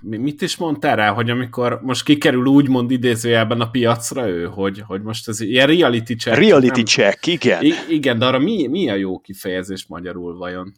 [0.00, 5.02] mit is mondtál rá, hogy amikor most kikerül úgymond idézőjelben a piacra ő, hogy, hogy
[5.02, 6.36] most ez ilyen reality check.
[6.36, 6.84] Reality nem?
[6.84, 7.62] check, igen.
[7.64, 10.74] I- igen, de arra mi, mi a jó kifejezés magyarul vajon?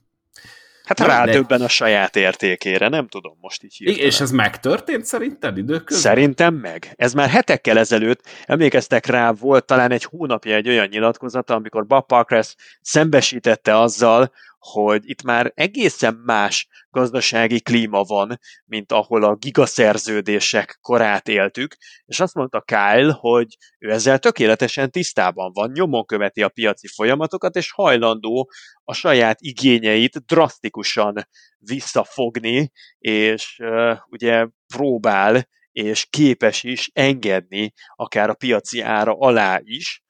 [0.99, 4.07] Hát rádöbben a saját értékére, nem tudom most így hirtelen.
[4.07, 6.13] És ez megtörtént szerinted időközben?
[6.13, 6.93] Szerintem meg.
[6.97, 12.07] Ez már hetekkel ezelőtt, emlékeztek rá, volt talán egy hónapja egy olyan nyilatkozata, amikor Bob
[12.07, 20.79] Parkress szembesítette azzal, hogy itt már egészen más gazdasági klíma van, mint ahol a gigaszerződések
[20.81, 26.49] korát éltük, és azt mondta Kyle, hogy ő ezzel tökéletesen tisztában van, nyomon követi a
[26.49, 28.51] piaci folyamatokat, és hajlandó
[28.85, 38.35] a saját igényeit drasztikusan visszafogni, és uh, ugye próbál és képes is engedni akár a
[38.35, 40.03] piaci ára alá is,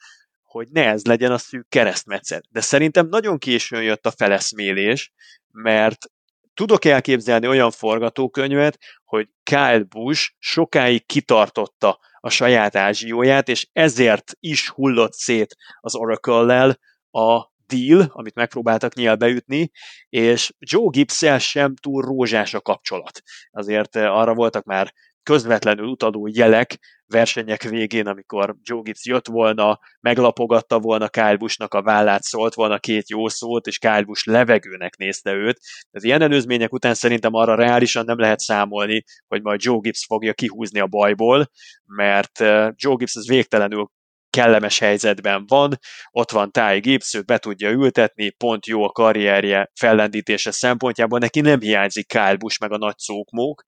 [0.52, 2.44] hogy ne ez legyen a szűk keresztmetszet.
[2.50, 5.12] De szerintem nagyon későn jött a feleszmélés,
[5.52, 6.06] mert
[6.54, 14.68] tudok elképzelni olyan forgatókönyvet, hogy Kyle Busch sokáig kitartotta a saját ázsióját, és ezért is
[14.68, 16.78] hullott szét az Oracle-lel
[17.10, 19.70] a deal, amit megpróbáltak nyílbeütni,
[20.08, 23.22] és Joe gibbs sem túl rózsás a kapcsolat.
[23.50, 26.78] Azért eh, arra voltak már közvetlenül utadó jelek
[27.12, 32.78] versenyek végén, amikor Joe Gibbs jött volna, meglapogatta volna Kyle Busch-nak a vállát, szólt volna
[32.78, 35.58] két jó szót, és Kyle Busch levegőnek nézte őt.
[35.90, 40.32] Az ilyen előzmények után szerintem arra reálisan nem lehet számolni, hogy majd Joe Gibbs fogja
[40.32, 41.50] kihúzni a bajból,
[41.84, 43.90] mert eh, Joe Gibbs az végtelenül
[44.30, 45.78] kellemes helyzetben van,
[46.10, 51.40] ott van Ty Gibbs, őt be tudja ültetni, pont jó a karrierje fellendítése szempontjából, neki
[51.40, 53.64] nem hiányzik Kyle Busch meg a nagy szókmók,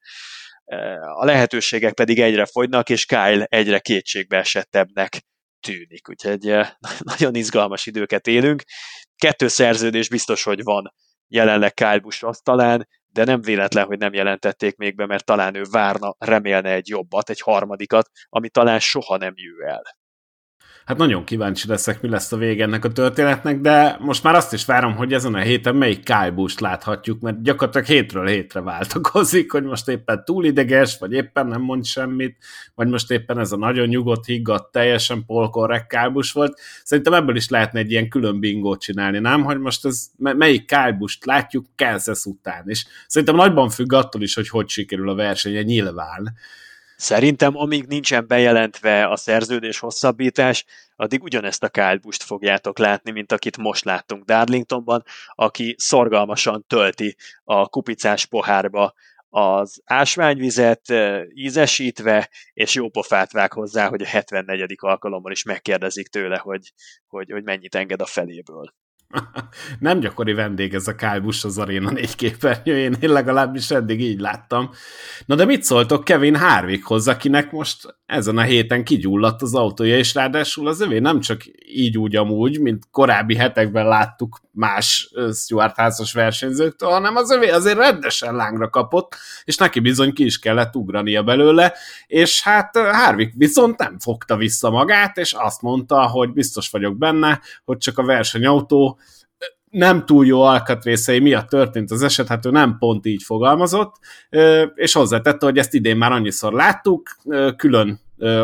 [1.15, 5.21] a lehetőségek pedig egyre fogynak, és Kyle egyre kétségbe esettebbnek
[5.61, 6.09] tűnik.
[6.09, 6.41] Úgyhogy
[7.13, 8.63] nagyon izgalmas időket élünk.
[9.17, 10.93] Kettő szerződés biztos, hogy van
[11.29, 15.63] jelenleg Kyle Busch asztalán, de nem véletlen, hogy nem jelentették még be, mert talán ő
[15.71, 19.83] várna, remélne egy jobbat, egy harmadikat, ami talán soha nem jő el.
[20.85, 24.53] Hát nagyon kíváncsi leszek, mi lesz a vége ennek a történetnek, de most már azt
[24.53, 29.63] is várom, hogy ezen a héten melyik kájbúst láthatjuk, mert gyakorlatilag hétről hétre váltakozik, hogy
[29.65, 32.37] most éppen túl ideges, vagy éppen nem mond semmit,
[32.75, 36.61] vagy most éppen ez a nagyon nyugodt, higgadt, teljesen polkorrekt kájbus volt.
[36.83, 39.43] Szerintem ebből is lehetne egy ilyen külön bingót csinálni, nem?
[39.43, 44.49] Hogy most ez melyik kájbust látjuk Kansas után, és szerintem nagyban függ attól is, hogy
[44.49, 46.35] hogy sikerül a versenye nyilván
[46.97, 50.65] Szerintem, amíg nincsen bejelentve a szerződés hosszabbítás,
[50.97, 57.17] addig ugyanezt a Kyle Busch-t fogjátok látni, mint akit most láttunk Darlingtonban, aki szorgalmasan tölti
[57.45, 58.95] a kupicás pohárba
[59.29, 60.93] az ásványvizet
[61.35, 64.75] ízesítve, és jó pofát vág hozzá, hogy a 74.
[64.77, 66.73] alkalommal is megkérdezik tőle, hogy,
[67.07, 68.75] hogy, hogy mennyit enged a feléből.
[69.79, 74.21] Nem gyakori vendég ez a Kyle Busch az Arena négy képernyőjén, én legalábbis eddig így
[74.21, 74.71] láttam.
[75.27, 80.15] Na de mit szóltok Kevin Harvickhoz, akinek most ezen a héten kigyulladt az autója, és
[80.15, 86.13] ráadásul az övé nem csak így úgy amúgy, mint korábbi hetekben láttuk más Stuart házas
[86.13, 91.23] versenyzőktől, hanem az övé azért rendesen lángra kapott, és neki bizony ki is kellett ugrania
[91.23, 91.75] belőle,
[92.07, 97.41] és hát Harvick viszont nem fogta vissza magát, és azt mondta, hogy biztos vagyok benne,
[97.65, 98.99] hogy csak a versenyautó
[99.75, 103.95] nem túl jó alkatrészei miatt történt az eset, hát ő nem pont így fogalmazott,
[104.75, 107.17] és hozzátette, hogy ezt idén már annyiszor láttuk,
[107.57, 108.01] külön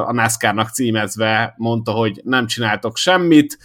[0.07, 3.59] a NASCAR-nak címezve mondta, hogy nem csináltok semmit,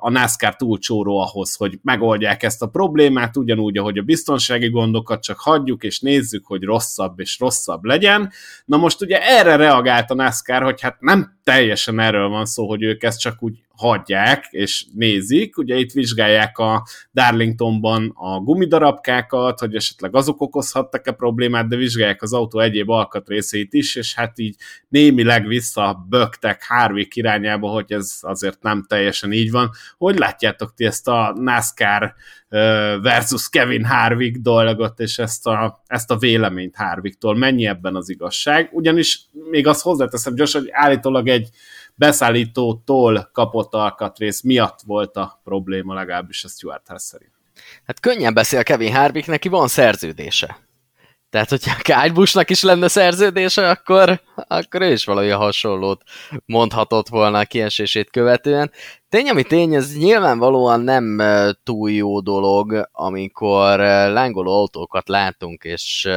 [0.00, 5.22] a NASCAR túl csóró ahhoz, hogy megoldják ezt a problémát, ugyanúgy, ahogy a biztonsági gondokat
[5.22, 8.30] csak hagyjuk, és nézzük, hogy rosszabb és rosszabb legyen.
[8.64, 12.82] Na most ugye erre reagált a NASCAR, hogy hát nem teljesen erről van szó, hogy
[12.82, 15.58] ők ezt csak úgy hagyják és nézik.
[15.58, 22.32] Ugye itt vizsgálják a Darlingtonban a gumidarabkákat, hogy esetleg azok okozhattak-e problémát, de vizsgálják az
[22.32, 24.56] autó egyéb alkatrészeit is, és hát így
[24.88, 29.70] némileg visszaböktek Harvick irányába, hogy ez azért nem teljesen így van.
[29.98, 32.14] Hogy látjátok ti ezt a NASCAR
[33.02, 37.36] versus Kevin Harvick dolgot, és ezt a, ezt a véleményt Harvicktól.
[37.36, 38.68] Mennyi ebben az igazság?
[38.72, 39.20] Ugyanis
[39.50, 41.48] még azt hozzáteszem gyors, hogy állítólag egy
[42.00, 47.32] beszállítótól kapott alkatrész miatt volt a probléma, legalábbis a Stuart House szerint.
[47.86, 50.58] Hát könnyen beszél Kevin Harvick, neki van szerződése.
[51.30, 56.02] Tehát, hogyha Kyle Busch-nak is lenne szerződése, akkor, akkor ő is valami hasonlót
[56.44, 58.70] mondhatott volna a kiesését követően.
[59.08, 61.22] Tény, ami tény, ez nyilvánvalóan nem
[61.62, 63.78] túl jó dolog, amikor
[64.08, 66.08] lángoló autókat látunk, és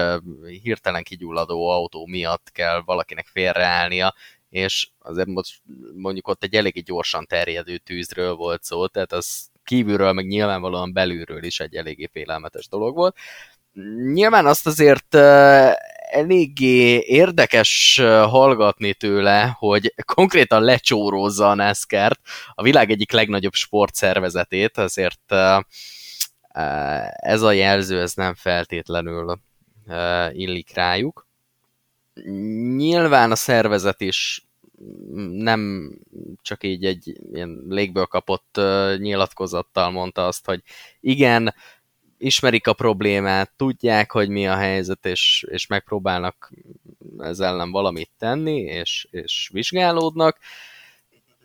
[0.62, 4.14] hirtelen kigyulladó autó miatt kell valakinek félreállnia,
[4.54, 5.62] és azért most
[5.96, 11.44] mondjuk ott egy eléggé gyorsan terjedő tűzről volt szó, tehát az kívülről, meg nyilvánvalóan belülről
[11.44, 13.16] is egy eléggé félelmetes dolog volt.
[14.14, 15.16] Nyilván azt azért
[16.12, 22.20] eléggé érdekes hallgatni tőle, hogy konkrétan lecsórózza a NASCAR-t,
[22.54, 25.34] a világ egyik legnagyobb sportszervezetét, azért
[27.16, 29.40] ez a jelző, ez nem feltétlenül
[30.32, 31.28] illik rájuk.
[32.76, 34.48] Nyilván a szervezet is
[35.32, 35.92] nem
[36.42, 38.60] csak így egy ilyen légből kapott
[38.98, 40.62] nyilatkozattal mondta azt, hogy
[41.00, 41.54] igen,
[42.18, 46.52] ismerik a problémát, tudják, hogy mi a helyzet, és, és megpróbálnak
[47.18, 50.38] ezzel ellen valamit tenni, és, és vizsgálódnak.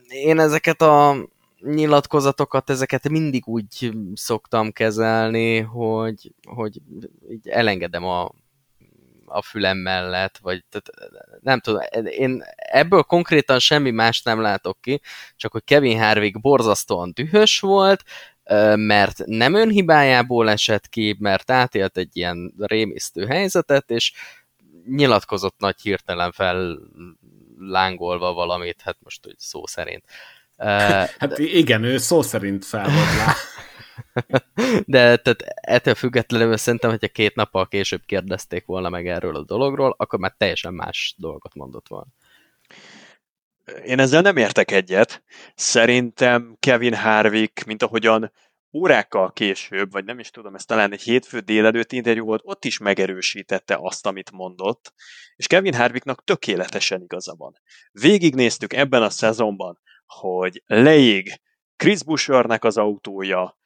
[0.09, 1.17] Én ezeket a
[1.61, 6.81] nyilatkozatokat, ezeket mindig úgy szoktam kezelni, hogy, hogy
[7.31, 8.31] így elengedem a,
[9.29, 15.01] a fülem mellett, vagy tehát, nem tudom, én ebből konkrétan semmi más nem látok ki,
[15.37, 18.03] csak hogy Kevin Harvick borzasztóan dühös volt,
[18.75, 24.13] mert nem önhibájából esett ki, mert átélt egy ilyen rémisztő helyzetet, és
[24.87, 26.79] nyilatkozott nagy hirtelen fel
[27.59, 30.05] lángolva valamit, hát most hogy szó szerint.
[31.19, 33.37] Hát igen, ő szó szerint fel volt.
[34.85, 39.95] De tehát ettől függetlenül szerintem, hogyha két nappal később kérdezték volna meg erről a dologról,
[39.97, 42.07] akkor már teljesen más dolgot mondott volna.
[43.85, 45.23] Én ezzel nem értek egyet.
[45.55, 48.33] Szerintem Kevin Harvick, mint ahogyan
[48.73, 52.79] órákkal később, vagy nem is tudom, ez talán egy hétfő délelőtt interjú volt, ott is
[52.79, 54.93] megerősítette azt, amit mondott,
[55.37, 57.55] és Kevin Harvicknak tökéletesen igaza van.
[57.93, 61.41] Végignéztük ebben a szezonban, hogy leég
[61.77, 63.59] Chris Bushernek az autója,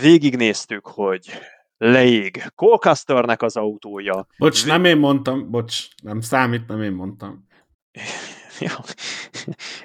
[0.00, 1.30] végignéztük, hogy
[1.78, 4.26] leég Cole az autója.
[4.38, 7.46] Bocs, nem én mondtam, bocs, nem számít, nem én mondtam.
[8.60, 8.78] Ja.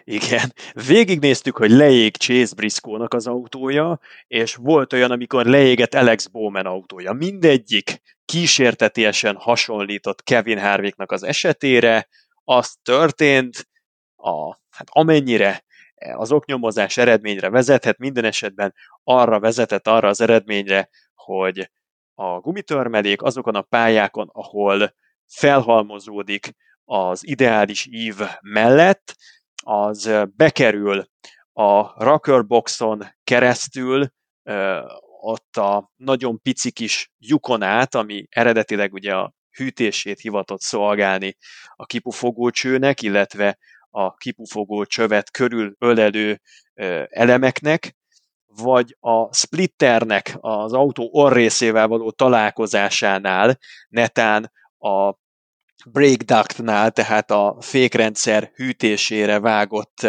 [0.04, 0.54] Igen.
[0.88, 7.14] Végignéztük, hogy leég Chase Briscoe-nak az autója, és volt olyan, amikor leégett Alex Bowman autója.
[7.14, 12.08] Mindegyik kísértetiesen hasonlított Kevin Harvicknak az esetére,
[12.44, 13.68] az történt,
[14.16, 15.65] a, hát amennyire
[16.14, 21.72] az oknyomozás eredményre vezethet, minden esetben arra vezetett arra az eredményre, hogy
[22.14, 24.96] a gumitörmelék azokon a pályákon, ahol
[25.26, 29.16] felhalmozódik az ideális ív mellett,
[29.64, 31.06] az bekerül
[31.54, 34.08] a Rockerboxon keresztül
[35.22, 41.38] ott a nagyon pici kis lyukon át, ami eredetileg ugye a hűtését hivatott szolgálni
[41.76, 43.58] a kipufogócsőnek, illetve
[43.96, 46.42] a kipufogó csövet körül ölelő
[47.10, 47.96] elemeknek,
[48.46, 53.58] vagy a splitternek az autó orrészével való találkozásánál,
[53.90, 55.14] netán a
[55.86, 60.08] brake ductnál, tehát a fékrendszer hűtésére vágott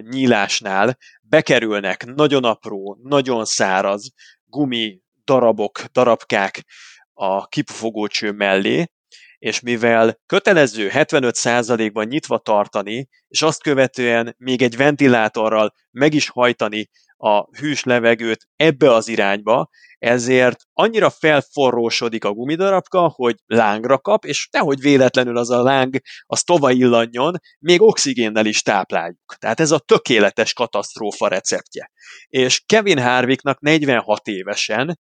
[0.00, 4.12] nyílásnál bekerülnek nagyon apró, nagyon száraz
[4.44, 6.64] gumi darabok, darabkák
[7.12, 8.90] a kipufogócső mellé,
[9.38, 16.88] és mivel kötelező 75%-ban nyitva tartani, és azt követően még egy ventilátorral meg is hajtani
[17.16, 19.68] a hűs levegőt ebbe az irányba,
[19.98, 26.42] ezért annyira felforrósodik a gumidarabka, hogy lángra kap, és nehogy véletlenül az a láng az
[26.42, 29.36] tova illanjon, még oxigénnel is tápláljuk.
[29.38, 31.90] Tehát ez a tökéletes katasztrófa receptje.
[32.26, 34.98] És Kevin Harvicknak 46 évesen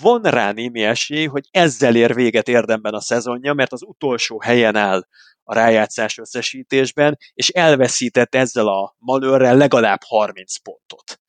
[0.00, 4.76] van rá némi esély, hogy ezzel ér véget érdemben a szezonja, mert az utolsó helyen
[4.76, 5.06] áll
[5.44, 11.20] a rájátszás összesítésben, és elveszített ezzel a malőrrel legalább 30 pontot.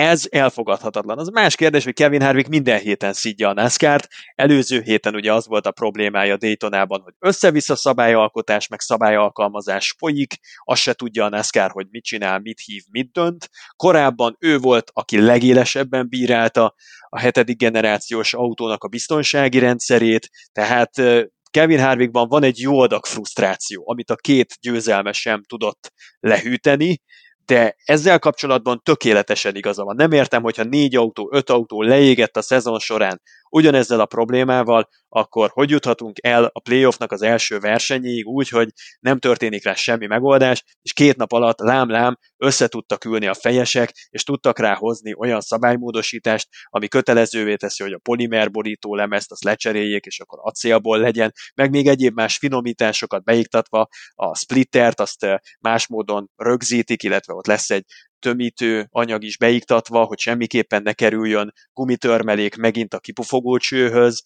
[0.00, 1.18] Ez elfogadhatatlan.
[1.18, 4.08] Az más kérdés, hogy Kevin Harvick minden héten szidja a NASCAR-t.
[4.34, 10.34] Előző héten ugye az volt a problémája Daytonában, hogy össze-vissza szabályalkotás, meg szabályalkalmazás folyik,
[10.64, 13.48] azt se tudja a NASCAR, hogy mit csinál, mit hív, mit dönt.
[13.76, 16.74] Korábban ő volt, aki legélesebben bírálta
[17.08, 20.90] a hetedik generációs autónak a biztonsági rendszerét, tehát
[21.50, 27.00] Kevin Harvickban van egy jó adag frusztráció, amit a két győzelme sem tudott lehűteni,
[27.50, 29.96] de ezzel kapcsolatban tökéletesen igaza van.
[29.96, 33.20] Nem értem, hogyha négy autó, öt autó leégett a szezon során
[33.50, 38.68] ugyanezzel a problémával, akkor hogy juthatunk el a playoffnak az első versenyéig úgy, hogy
[39.00, 43.92] nem történik rá semmi megoldás, és két nap alatt lám-lám össze tudtak ülni a fejesek,
[44.08, 50.04] és tudtak rá hozni olyan szabálymódosítást, ami kötelezővé teszi, hogy a polimerborító lemezt azt lecseréljék,
[50.04, 55.86] és akkor acélból legyen, meg még egyéb más finomításokat beiktatva, a splittert azt eh, más
[55.86, 57.84] módon rögzítik, illetve ott lesz egy
[58.20, 64.22] tömítő anyag is beiktatva, hogy semmiképpen ne kerüljön gumitörmelék megint a kipufogócsőhöz,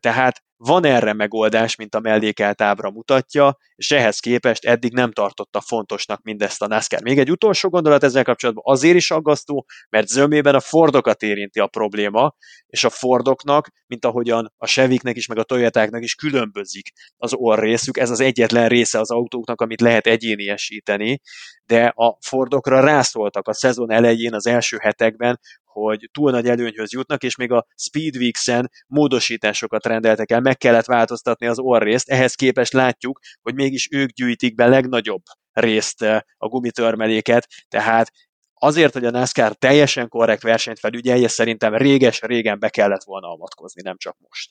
[0.00, 5.60] tehát van erre megoldás, mint a mellékelt ábra mutatja, és ehhez képest eddig nem tartotta
[5.60, 7.02] fontosnak mindezt a NASCAR.
[7.02, 11.66] Még egy utolsó gondolat ezzel kapcsolatban azért is aggasztó, mert zömében a Fordokat érinti a
[11.66, 12.34] probléma,
[12.66, 17.98] és a Fordoknak, mint ahogyan a Cheviknek is, meg a Toyotáknak is különbözik az orrészük,
[17.98, 21.20] ez az egyetlen része az autóknak, amit lehet egyéniesíteni,
[21.64, 25.40] de a Fordokra rászóltak a szezon elején, az első hetekben,
[25.72, 31.46] hogy túl nagy előnyhöz jutnak, és még a Speedweeks-en módosításokat rendeltek el, meg kellett változtatni
[31.46, 37.46] az orrészt, ehhez képest látjuk, hogy mégis ők gyűjtik be legnagyobb részt eh, a gumitörmeléket,
[37.68, 38.10] tehát
[38.54, 43.96] azért, hogy a NASCAR teljesen korrekt versenyt felügyelje, szerintem réges-régen be kellett volna avatkozni, nem
[43.96, 44.50] csak most.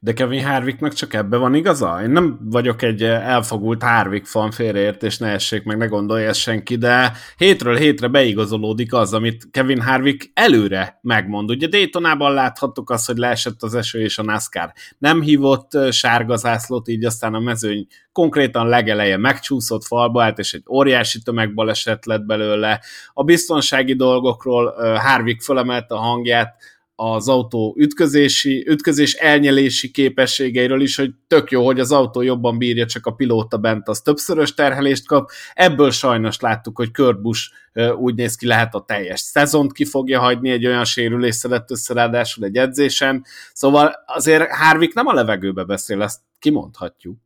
[0.00, 2.02] De Kevin Harvicknak csak ebbe van igaza?
[2.02, 7.12] Én nem vagyok egy elfogult Harvick fan félreértés, ne essék meg, ne gondolja senki, de
[7.36, 11.50] hétről hétre beigazolódik az, amit Kevin Harvick előre megmond.
[11.50, 16.88] Ugye Daytonában láthattuk azt, hogy leesett az eső és a NASCAR nem hívott sárga zászlót,
[16.88, 22.80] így aztán a mezőny konkrétan legeleje megcsúszott falba állt, és egy óriási tömegbaleset lett belőle.
[23.12, 26.54] A biztonsági dolgokról Harvick fölemelte a hangját,
[26.98, 32.86] az autó ütközési, ütközés elnyelési képességeiről is, hogy tök jó, hogy az autó jobban bírja,
[32.86, 35.30] csak a pilóta bent az többszörös terhelést kap.
[35.54, 37.50] Ebből sajnos láttuk, hogy Kurt Busch
[37.96, 41.94] úgy néz ki, lehet a teljes szezont ki fogja hagyni egy olyan sérülés szedett össze
[41.94, 43.24] ráadásul egy edzésen.
[43.52, 47.16] Szóval azért Harvick nem a levegőbe beszél, ezt kimondhatjuk.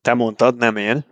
[0.00, 1.04] Te mondtad, nem én.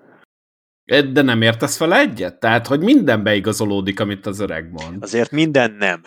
[1.13, 2.41] De nem értesz fel egyet?
[2.41, 5.03] Tehát, hogy minden beigazolódik, amit az öreg mond.
[5.03, 6.03] Azért minden nem,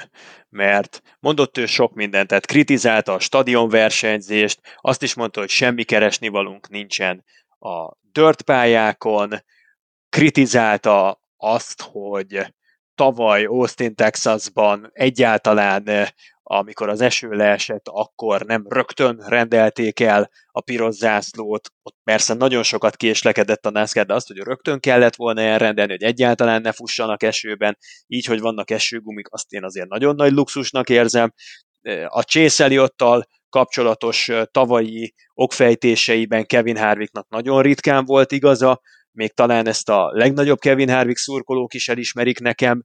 [0.58, 6.70] mert mondott ő sok mindent, tehát kritizálta a stadionversenyzést, azt is mondta, hogy semmi keresnivalunk
[6.70, 7.24] nincsen
[7.60, 9.44] a dörtpályákon,
[10.10, 12.54] kritizálta azt, hogy
[12.96, 15.84] tavaly Austin, Texasban egyáltalán
[16.50, 22.64] amikor az eső leesett, akkor nem rögtön rendelték el a piros zászlót, ott persze nagyon
[22.64, 27.24] sokat késlekedett a NASCAR, de azt, hogy rögtön kellett volna elrendelni, hogy egyáltalán ne fussanak
[27.24, 27.78] esőben,
[28.08, 31.34] így, hogy vannak esőgumik, azt én azért nagyon nagy luxusnak érzem.
[32.08, 32.92] A Chase
[33.50, 38.82] kapcsolatos tavalyi okfejtéseiben Kevin Harvicknak nagyon ritkán volt igaza,
[39.12, 42.84] még talán ezt a legnagyobb Kevin Harvick szurkolók is elismerik nekem,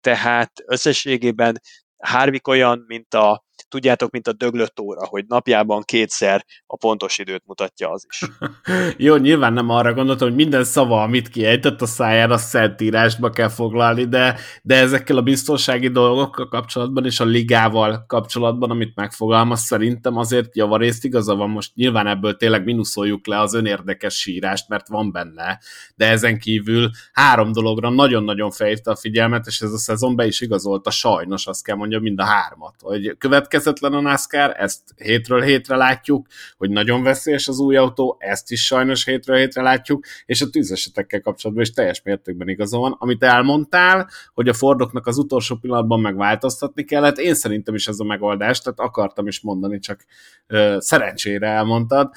[0.00, 1.60] tehát összességében
[2.04, 7.42] Harvick olyan, mint a, tudjátok, mint a döglött óra, hogy napjában kétszer a pontos időt
[7.46, 8.22] mutatja az is.
[9.06, 13.48] Jó, nyilván nem arra gondoltam, hogy minden szava, amit kiejtett a száján, a szentírásba kell
[13.48, 20.16] foglalni, de, de ezekkel a biztonsági dolgokkal kapcsolatban és a ligával kapcsolatban, amit megfogalmaz, szerintem
[20.16, 25.12] azért javarészt igaza van, most nyilván ebből tényleg minuszoljuk le az önérdekes sírást, mert van
[25.12, 25.58] benne,
[25.94, 30.40] de ezen kívül három dologra nagyon-nagyon felhívta a figyelmet, és ez a szezon be is
[30.40, 32.74] igazolta, sajnos azt kell mondjam, mondjam, mind a hármat.
[32.80, 36.26] Hogy következetlen a NASCAR, ezt hétről hétre látjuk,
[36.56, 41.20] hogy nagyon veszélyes az új autó, ezt is sajnos hétről hétre látjuk, és a tűzesetekkel
[41.20, 42.96] kapcsolatban is teljes mértékben igaza van.
[42.98, 48.04] Amit elmondtál, hogy a Fordoknak az utolsó pillanatban megváltoztatni kellett, én szerintem is ez a
[48.04, 50.04] megoldás, tehát akartam is mondani, csak
[50.46, 52.10] ö, szerencsére elmondtad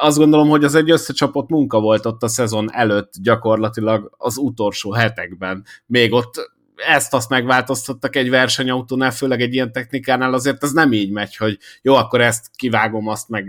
[0.00, 4.92] azt gondolom, hogy az egy összecsapott munka volt ott a szezon előtt gyakorlatilag az utolsó
[4.92, 5.64] hetekben.
[5.86, 6.56] Még ott
[6.86, 11.94] ezt-azt megváltoztattak egy versenyautónál, főleg egy ilyen technikánál, azért ez nem így megy, hogy jó,
[11.94, 13.46] akkor ezt kivágom, azt meg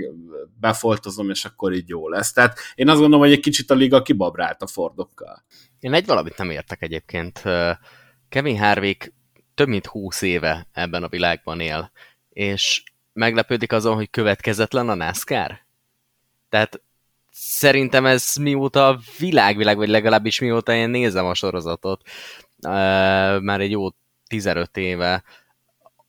[0.59, 2.33] befoltozom, és akkor így jó lesz.
[2.33, 5.43] Tehát én azt gondolom, hogy egy kicsit a liga kibabrált a Fordokkal.
[5.79, 7.43] Én egy valamit nem értek egyébként.
[8.29, 9.13] Kevin Harvick
[9.55, 11.91] több mint húsz éve ebben a világban él,
[12.29, 15.59] és meglepődik azon, hogy következetlen a NASCAR?
[16.49, 16.81] Tehát
[17.31, 22.01] szerintem ez mióta világvilág, vagy legalábbis mióta én nézem a sorozatot,
[23.41, 23.87] már egy jó
[24.27, 25.23] 15 éve,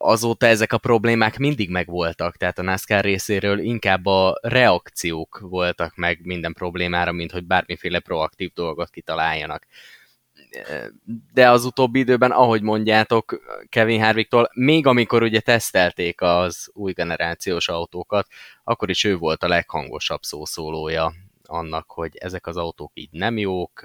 [0.03, 6.19] azóta ezek a problémák mindig megvoltak, tehát a NASCAR részéről inkább a reakciók voltak meg
[6.23, 9.67] minden problémára, mint hogy bármiféle proaktív dolgot kitaláljanak.
[11.33, 17.69] De az utóbbi időben, ahogy mondjátok Kevin Harvicktól, még amikor ugye tesztelték az új generációs
[17.69, 18.27] autókat,
[18.65, 21.13] akkor is ő volt a leghangosabb szószólója
[21.51, 23.81] annak, hogy ezek az autók így nem jók,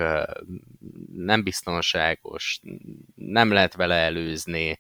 [1.16, 2.62] nem biztonságos,
[3.16, 4.80] nem lehet vele előzni,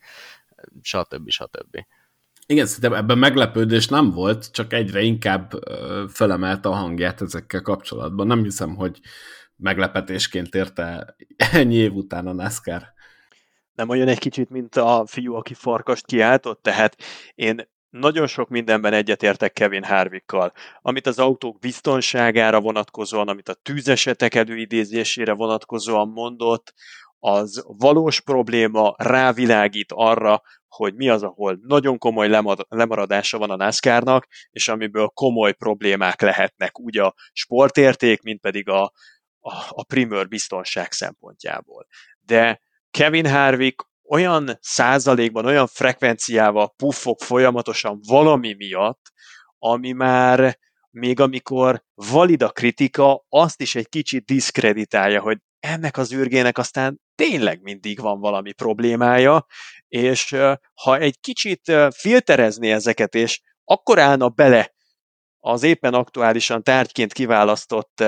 [0.82, 1.30] stb.
[1.30, 1.86] stb.
[2.48, 5.52] Igen, szerintem ebben meglepődés nem volt, csak egyre inkább
[6.08, 8.28] felemelte a hangját ezekkel kapcsolatban.
[8.28, 9.00] Nem hiszem, hogy
[9.56, 11.16] meglepetésként érte
[11.52, 12.94] ennyi év után a NASCAR.
[13.74, 16.96] Nem olyan egy kicsit, mint a fiú, aki farkast kiáltott, tehát
[17.36, 20.54] én nagyon sok mindenben egyetértek Kevin Harvickkal.
[20.82, 26.74] Amit az autók biztonságára vonatkozóan, amit a tűzesetek előidézésére vonatkozóan mondott,
[27.20, 32.28] az valós probléma rávilágít arra, hogy mi az, ahol nagyon komoly
[32.70, 38.84] lemaradása van a NASCAR-nak, és amiből komoly problémák lehetnek, úgy a sportérték, mint pedig a,
[39.40, 41.88] a, a primőr biztonság szempontjából.
[42.20, 49.12] De Kevin Harvick olyan százalékban, olyan frekvenciával puffog folyamatosan valami miatt,
[49.58, 50.58] ami már
[50.90, 57.00] még amikor valid a kritika, azt is egy kicsit diszkreditálja, hogy ennek az űrgének aztán
[57.16, 59.46] tényleg mindig van valami problémája,
[59.88, 60.36] és
[60.74, 64.74] ha egy kicsit filterezni ezeket, és akkor állna bele
[65.40, 68.04] az éppen aktuálisan tárgyként kiválasztott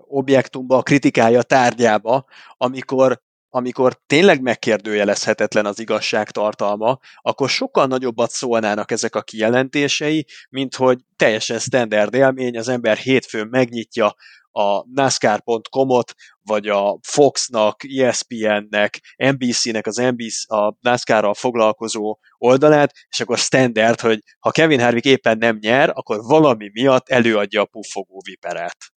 [0.00, 2.24] objektumba, a kritikája tárgyába,
[2.56, 3.22] amikor
[3.54, 10.98] amikor tényleg megkérdőjelezhetetlen az igazság tartalma, akkor sokkal nagyobbat szólnának ezek a kijelentései, mint hogy
[11.16, 14.14] teljesen standard élmény, az ember hétfőn megnyitja
[14.52, 23.38] a NASCAR.com-ot, vagy a Foxnak, ESPN-nek, NBC-nek az NBC, a NASCAR-ral foglalkozó oldalát, és akkor
[23.38, 28.93] standard, hogy ha Kevin Harvick éppen nem nyer, akkor valami miatt előadja a puffogó viperát.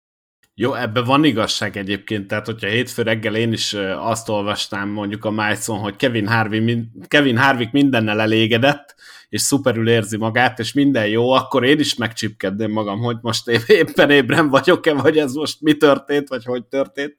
[0.59, 5.31] Jó, ebben van igazság egyébként, tehát hogyha hétfő reggel én is azt olvastam mondjuk a
[5.31, 8.95] Májcon, hogy Kevin, Harvey, Kevin Harvick mindennel elégedett,
[9.29, 14.09] és szuperül érzi magát, és minden jó, akkor én is megcsipkedném magam, hogy most éppen
[14.09, 17.15] ébren vagyok-e, vagy ez most mi történt, vagy hogy történt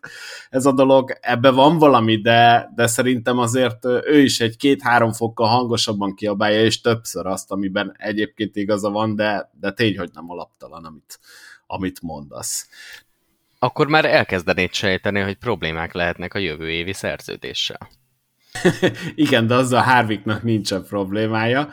[0.51, 1.13] ez a dolog.
[1.21, 6.81] Ebbe van valami, de, de szerintem azért ő is egy két-három fokkal hangosabban kiabálja, és
[6.81, 11.19] többször azt, amiben egyébként igaza van, de, de tény, hogy nem alaptalan, amit,
[11.67, 12.69] amit mondasz
[13.59, 17.89] akkor már elkezdenéd sejteni, hogy problémák lehetnek a jövő évi szerződéssel.
[19.15, 21.69] Igen, de azzal Harvicknak nincsen problémája.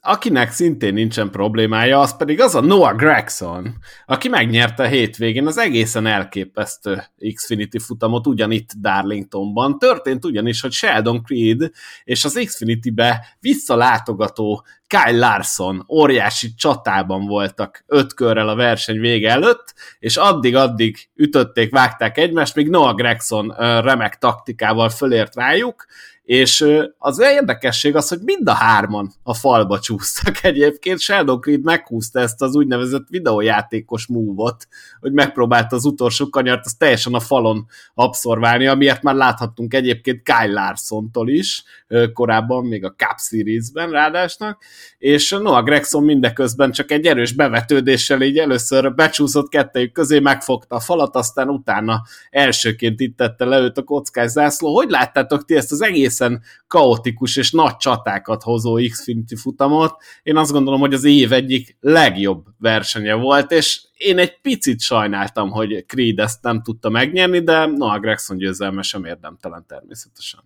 [0.00, 3.74] Akinek szintén nincsen problémája, az pedig az a Noah Gregson,
[4.06, 7.02] aki megnyerte a hétvégén az egészen elképesztő
[7.34, 9.78] Xfinity futamot ugyanitt Darlingtonban.
[9.78, 11.70] Történt ugyanis, hogy Sheldon Creed
[12.04, 19.74] és az Xfinity-be visszalátogató Kyle Larson óriási csatában voltak öt körrel a verseny vége előtt,
[19.98, 25.86] és addig-addig ütötték, vágták egymást, míg Noah Gregson remek taktikával fölért rájuk,
[26.26, 26.66] és
[26.98, 31.00] az érdekesség az, hogy mind a hárman a falba csúsztak egyébként.
[31.00, 34.66] Sheldon Creed meghúzta ezt az úgynevezett videójátékos move-ot,
[35.00, 40.52] hogy megpróbálta az utolsó kanyart, azt teljesen a falon abszorválni, amiért már láthattunk egyébként Kyle
[40.52, 41.64] Larson-tól is,
[42.12, 44.62] korábban még a Cup Series-ben ráadásnak,
[44.98, 50.80] és Noah Gregson mindeközben csak egy erős bevetődéssel így először becsúszott kettejük közé, megfogta a
[50.80, 54.74] falat, aztán utána elsőként itt tette le őt a kockás zászló.
[54.74, 55.82] Hogy láttátok ti ezt az
[56.20, 60.02] egészen kaotikus és nagy csatákat hozó Xfinity futamot?
[60.22, 65.50] Én azt gondolom, hogy az év egyik legjobb versenye volt, és én egy picit sajnáltam,
[65.50, 70.40] hogy Creed ezt nem tudta megnyerni, de Noah Gregson győzelme sem érdemtelen természetesen.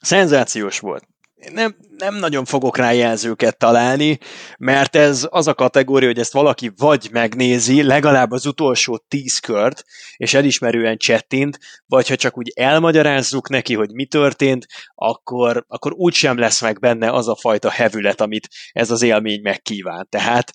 [0.00, 1.06] Szenzációs volt.
[1.52, 4.18] Nem, nem nagyon fogok rá jelzőket találni,
[4.58, 9.84] mert ez az a kategória, hogy ezt valaki vagy megnézi, legalább az utolsó tíz kört,
[10.16, 16.38] és elismerően csettint, vagy ha csak úgy elmagyarázzuk neki, hogy mi történt, akkor, akkor úgysem
[16.38, 20.06] lesz meg benne az a fajta hevület, amit ez az élmény megkíván.
[20.08, 20.52] Tehát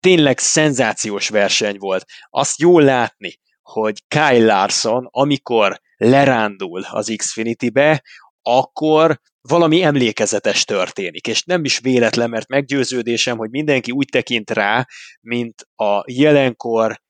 [0.00, 2.04] tényleg szenzációs verseny volt.
[2.30, 8.02] Azt jól látni, hogy Kyle Larson, amikor lerándul az Xfinity-be,
[8.42, 14.86] akkor valami emlékezetes történik, és nem is véletlen, mert meggyőződésem, hogy mindenki úgy tekint rá,
[15.20, 17.00] mint a jelenkor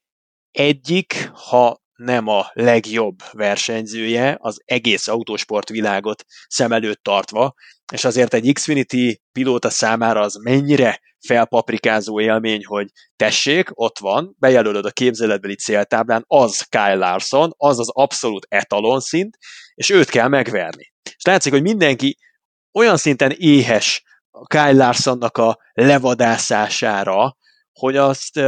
[0.51, 7.55] egyik, ha nem a legjobb versenyzője az egész autósport világot szem előtt tartva,
[7.93, 14.85] és azért egy Xfinity pilóta számára az mennyire felpaprikázó élmény, hogy tessék, ott van, bejelölöd
[14.85, 19.37] a képzeletbeli céltáblán, az Kyle Larson, az az abszolút etalon szint,
[19.74, 20.93] és őt kell megverni.
[21.21, 22.16] És látszik, hogy mindenki
[22.73, 27.37] olyan szinten éhes a Kyle Larsonnak a levadászására,
[27.73, 28.41] hogy azt,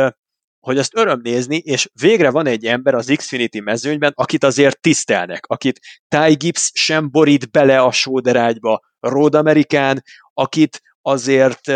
[0.60, 5.46] hogy azt öröm nézni, és végre van egy ember az Xfinity mezőnyben, akit azért tisztelnek,
[5.46, 10.02] akit Ty Gibbs sem borít bele a sóderágyba, Road Amerikán,
[10.32, 11.72] akit azért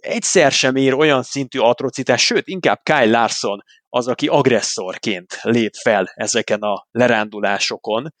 [0.00, 6.12] egyszer sem ér olyan szintű atrocitás, sőt, inkább Kyle Larson az, aki agresszorként lép fel
[6.14, 8.14] ezeken a lerándulásokon.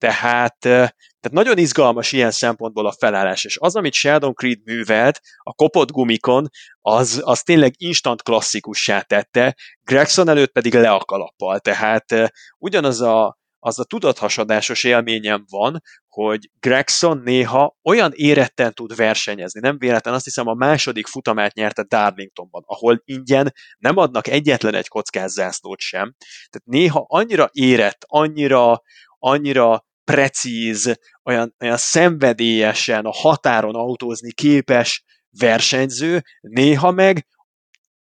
[0.00, 5.52] Tehát, tehát nagyon izgalmas ilyen szempontból a felállás, és az, amit Sheldon Creed művelt a
[5.52, 6.48] kopott gumikon,
[6.80, 13.38] az, az tényleg instant klasszikussá tette, Gregson előtt pedig le a kalappal, tehát ugyanaz a,
[13.58, 19.60] az a tudathasadásos élményem van, hogy Gregson néha olyan éretten tud versenyezni.
[19.60, 24.88] Nem véletlen, azt hiszem a második futamát nyerte Darlingtonban, ahol ingyen nem adnak egyetlen egy
[24.88, 26.14] kockázzászlót sem.
[26.50, 28.82] Tehát néha annyira érett, annyira,
[29.18, 37.26] annyira precíz, olyan, olyan szenvedélyesen a határon autózni képes versenyző, néha meg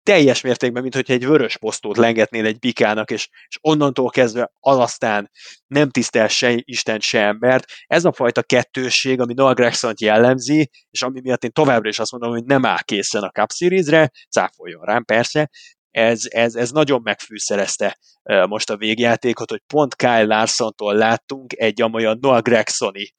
[0.03, 5.31] teljes mértékben, mint hogyha egy vörös posztót lengetnél egy bikának, és, és onnantól kezdve aztán
[5.67, 7.65] nem tisztel se Isten, se embert.
[7.87, 12.11] Ez a fajta kettősség, ami Noah gregson jellemzi, és ami miatt én továbbra is azt
[12.11, 15.51] mondom, hogy nem áll készen a Cup Series-re, cáfoljon rám persze,
[15.91, 17.99] ez, ez, ez nagyon megfűszerezte
[18.49, 23.15] most a végjátékot, hogy pont Kyle Larsontól láttunk egy amolyan Noah Gregsoni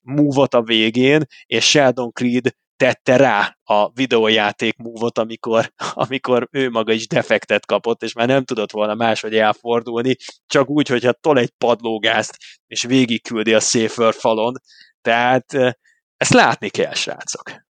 [0.00, 6.92] múvot a végén, és Sheldon Creed tette rá a videójáték múvot, amikor, amikor ő maga
[6.92, 11.50] is defektet kapott, és már nem tudott volna máshogy elfordulni, csak úgy, hogyha tol egy
[11.58, 12.36] padlógázt,
[12.66, 14.54] és végigküldi a Safer falon.
[15.00, 15.52] Tehát
[16.16, 17.65] ezt látni kell, srácok.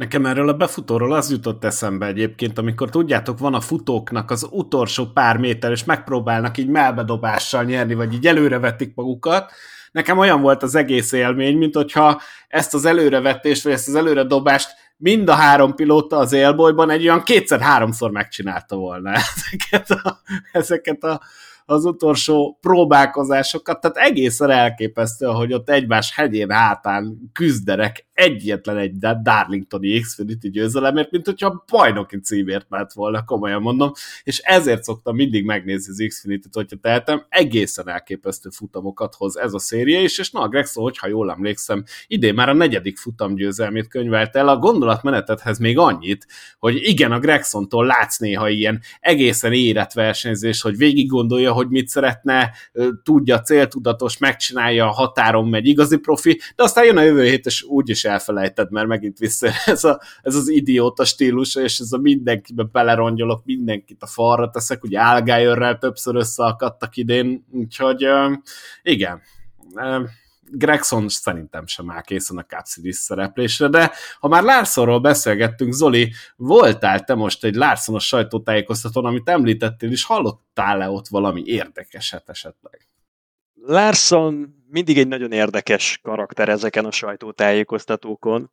[0.00, 5.06] Nekem erről a befutóról az jutott eszembe egyébként, amikor tudjátok, van a futóknak az utolsó
[5.06, 9.52] pár méter, és megpróbálnak így melbedobással nyerni, vagy így előrevetik magukat.
[9.92, 14.70] Nekem olyan volt az egész élmény, mint hogyha ezt az előrevetést, vagy ezt az előredobást
[14.96, 20.20] mind a három pilóta az élbolyban egy olyan kétszer-háromszor megcsinálta volna ezeket a,
[20.52, 21.20] ezeket a
[21.70, 30.00] az utolsó próbálkozásokat, tehát egészen elképesztő, hogy ott egymás hegyén hátán küzderek egyetlen egy Darlingtoni
[30.00, 33.92] Xfinity győzelemért, mint hogyha bajnoki címért ment volna, komolyan mondom,
[34.22, 39.58] és ezért szoktam mindig megnézni az Xfinity-t, hogyha tehetem, egészen elképesztő futamokat hoz ez a
[39.58, 44.36] széria is, és na, Gregson, hogyha jól emlékszem, idén már a negyedik futam győzelmét könyvelt
[44.36, 46.26] el, a gondolatmenetethez még annyit,
[46.58, 51.88] hogy igen, a Gregsontól látsz néha ilyen egészen érett versenyzés, hogy végig gondolja, hogy mit
[51.88, 52.52] szeretne,
[53.02, 57.62] tudja, céltudatos, megcsinálja, a határon megy, igazi profi, de aztán jön a jövő hét, és
[57.62, 62.62] úgyis elfelejted, mert megint vissza ez, a, ez az idióta stílus, és ez a mindenkibe
[62.72, 68.06] belerongyolok, mindenkit a falra teszek, ugye Álgájörrel többször összeakadtak idén, úgyhogy
[68.82, 69.20] igen,
[70.50, 76.12] Gregson szerintem sem áll készen a Cup Series szereplésre, de ha már Larsonról beszélgettünk, Zoli,
[76.36, 82.86] voltál te most egy Larsonos sajtótájékoztatón, amit említettél, és hallottál-e ott valami érdekeset esetleg?
[83.66, 88.50] Larson mindig egy nagyon érdekes karakter ezeken a sajtótájékoztatókon.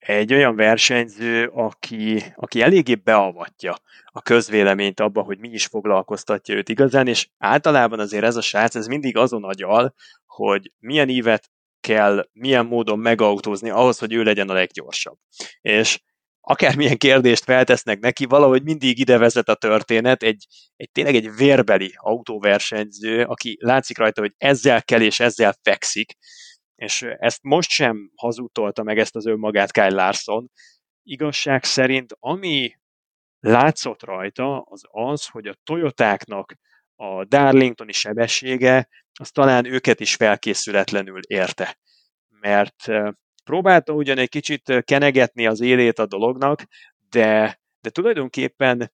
[0.00, 6.68] Egy olyan versenyző, aki, aki eléggé beavatja a közvéleményt abba, hogy mi is foglalkoztatja őt
[6.68, 9.94] igazán, és általában azért ez a srác, ez mindig azon agyal,
[10.26, 15.18] hogy milyen ívet kell, milyen módon megautózni ahhoz, hogy ő legyen a leggyorsabb.
[15.60, 16.00] És
[16.40, 20.46] akármilyen kérdést feltesznek neki, valahogy mindig ide vezet a történet, egy,
[20.76, 26.16] egy tényleg egy vérbeli autóversenyző, aki látszik rajta, hogy ezzel kell és ezzel fekszik,
[26.80, 30.50] és ezt most sem hazudtolta meg ezt az önmagát Kyle Larson.
[31.02, 32.76] Igazság szerint, ami
[33.40, 36.54] látszott rajta, az az, hogy a Toyotáknak
[36.96, 41.78] a Darlingtoni sebessége, az talán őket is felkészületlenül érte.
[42.28, 42.86] mert
[43.44, 46.64] próbálta ugyan egy kicsit kenegetni az élét a dolognak,
[47.10, 48.92] de, de tulajdonképpen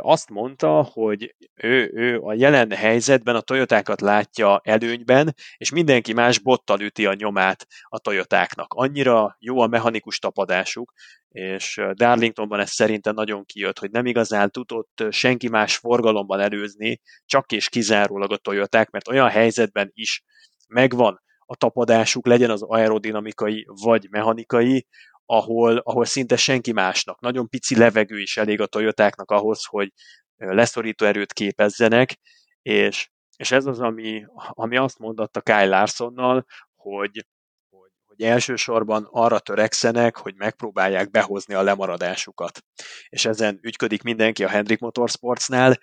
[0.00, 6.38] azt mondta, hogy ő, ő a jelen helyzetben a Toyotákat látja előnyben, és mindenki más
[6.38, 8.74] bottal üti a nyomát a Toyotáknak.
[8.74, 10.92] Annyira jó a mechanikus tapadásuk,
[11.28, 17.52] és Darlingtonban ez szerintem nagyon kijött, hogy nem igazán tudott senki más forgalomban előzni, csak
[17.52, 20.24] és kizárólag a Toyoták, mert olyan helyzetben is
[20.68, 24.86] megvan a tapadásuk, legyen az aerodinamikai vagy mechanikai,
[25.26, 27.20] ahol, ahol szinte senki másnak.
[27.20, 29.92] Nagyon pici levegő is elég a Toyotáknak ahhoz, hogy
[30.36, 32.18] leszorító erőt képezzenek,
[32.62, 37.26] és, és ez az, ami, ami azt mondatta Kyle Larsonnal, hogy,
[37.70, 42.60] hogy, hogy elsősorban arra törekszenek, hogy megpróbálják behozni a lemaradásukat.
[43.08, 45.78] És ezen ügyködik mindenki a Hendrik Motorsportsnál.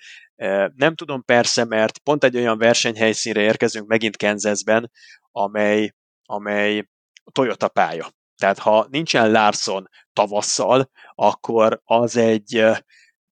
[0.76, 4.92] Nem tudom persze, mert pont egy olyan versenyhelyszínre érkezünk megint Kansasben,
[5.32, 5.94] amely,
[6.26, 6.88] amely
[7.32, 8.10] Toyota pálya.
[8.44, 12.64] Tehát ha nincsen Larson tavasszal, akkor az egy,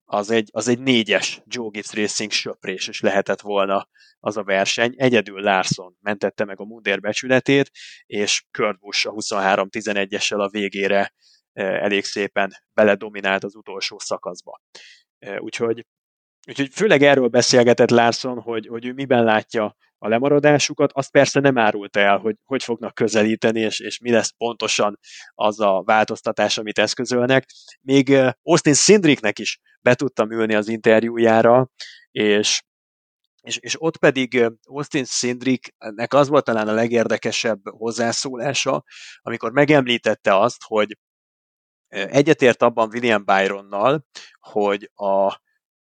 [0.05, 3.87] az egy, az egy négyes Joe Gibbs Racing söprés is lehetett volna
[4.19, 4.93] az a verseny.
[4.97, 7.71] Egyedül Larson mentette meg a Mundér becsületét,
[8.05, 11.13] és Kurt Busch a 23-11-essel a végére
[11.53, 14.61] elég szépen beledominált az utolsó szakaszba.
[15.37, 15.85] Úgyhogy,
[16.47, 21.57] úgyhogy főleg erről beszélgetett Larson, hogy, hogy ő miben látja a lemaradásukat, azt persze nem
[21.57, 24.99] árulta el, hogy hogy fognak közelíteni, és, és mi lesz pontosan
[25.33, 27.45] az a változtatás, amit eszközölnek.
[27.81, 31.69] Még Austin Sindriknek is be tudtam ülni az interjújára,
[32.11, 32.61] és
[33.41, 38.83] és, és ott pedig Austin Sindriknek az volt talán a legérdekesebb hozzászólása,
[39.21, 40.97] amikor megemlítette azt, hogy
[41.87, 44.05] egyetért abban William Byronnal,
[44.39, 45.39] hogy a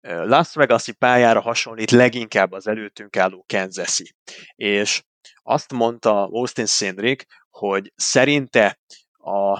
[0.02, 4.14] Las Vegas-i pályára hasonlít leginkább az előttünk álló Kansas-i.
[4.54, 5.02] És
[5.42, 8.80] azt mondta Austin Sindrick, hogy szerinte
[9.12, 9.58] a,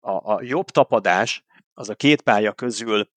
[0.00, 3.10] a, a jobb tapadás az a két pálya közül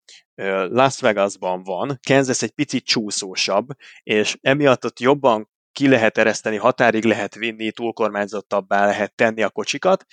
[0.69, 3.69] Las Vegasban van, Kansas egy picit csúszósabb,
[4.03, 10.05] és emiatt ott jobban ki lehet ereszteni, határig lehet vinni, túlkormányzottabbá lehet tenni a kocsikat,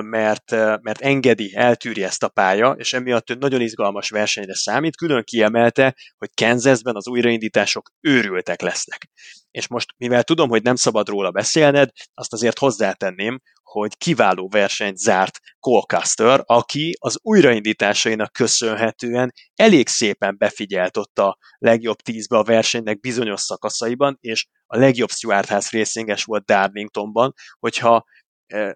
[0.00, 4.96] mert, mert engedi, eltűri ezt a pálya, és emiatt ő nagyon izgalmas versenyre számít.
[4.96, 9.08] Külön kiemelte, hogy Kansasben az újraindítások őrültek lesznek.
[9.50, 14.98] És most, mivel tudom, hogy nem szabad róla beszélned, azt azért hozzátenném, hogy kiváló versenyt
[14.98, 23.00] zárt Colcaster, aki az újraindításainak köszönhetően elég szépen befigyelt ott a legjobb tízbe a versenynek
[23.00, 28.04] bizonyos szakaszaiban, és a legjobb Stuart House racinges volt Darlingtonban, hogyha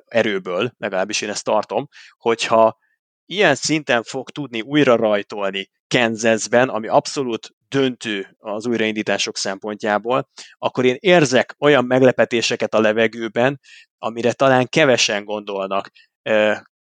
[0.04, 2.78] erőből, legalábbis én ezt tartom, hogyha
[3.26, 10.28] ilyen szinten fog tudni újra rajtolni Kansasben, ami abszolút döntő az újraindítások szempontjából,
[10.58, 13.60] akkor én érzek olyan meglepetéseket a levegőben,
[13.98, 15.90] amire talán kevesen gondolnak.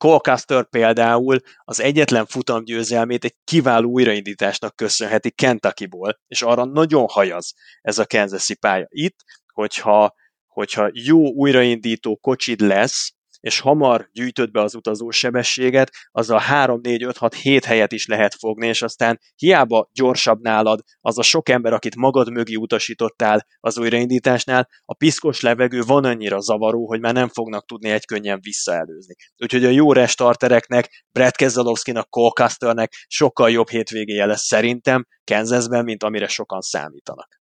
[0.03, 7.99] Colcaster például az egyetlen futamgyőzelmét egy kiváló újraindításnak köszönheti Kentuckyból, és arra nagyon hajaz ez
[7.99, 8.87] a Kansas pálya.
[8.89, 9.17] Itt,
[9.53, 10.15] hogyha
[10.47, 16.81] hogyha jó újraindító kocsid lesz, és hamar gyűjtöd be az utazó sebességet, az a 3,
[16.83, 21.23] 4, 5, 6, 7 helyet is lehet fogni, és aztán hiába gyorsabb nálad az a
[21.23, 27.01] sok ember, akit magad mögé utasítottál az újraindításnál, a piszkos levegő van annyira zavaró, hogy
[27.01, 29.15] már nem fognak tudni egy könnyen visszaelőzni.
[29.37, 36.29] Úgyhogy a jó restartereknek, Brad Keselowski-nak, Cole sokkal jobb hétvégéje lesz szerintem Kansasben, mint amire
[36.29, 37.42] sokan számítanak.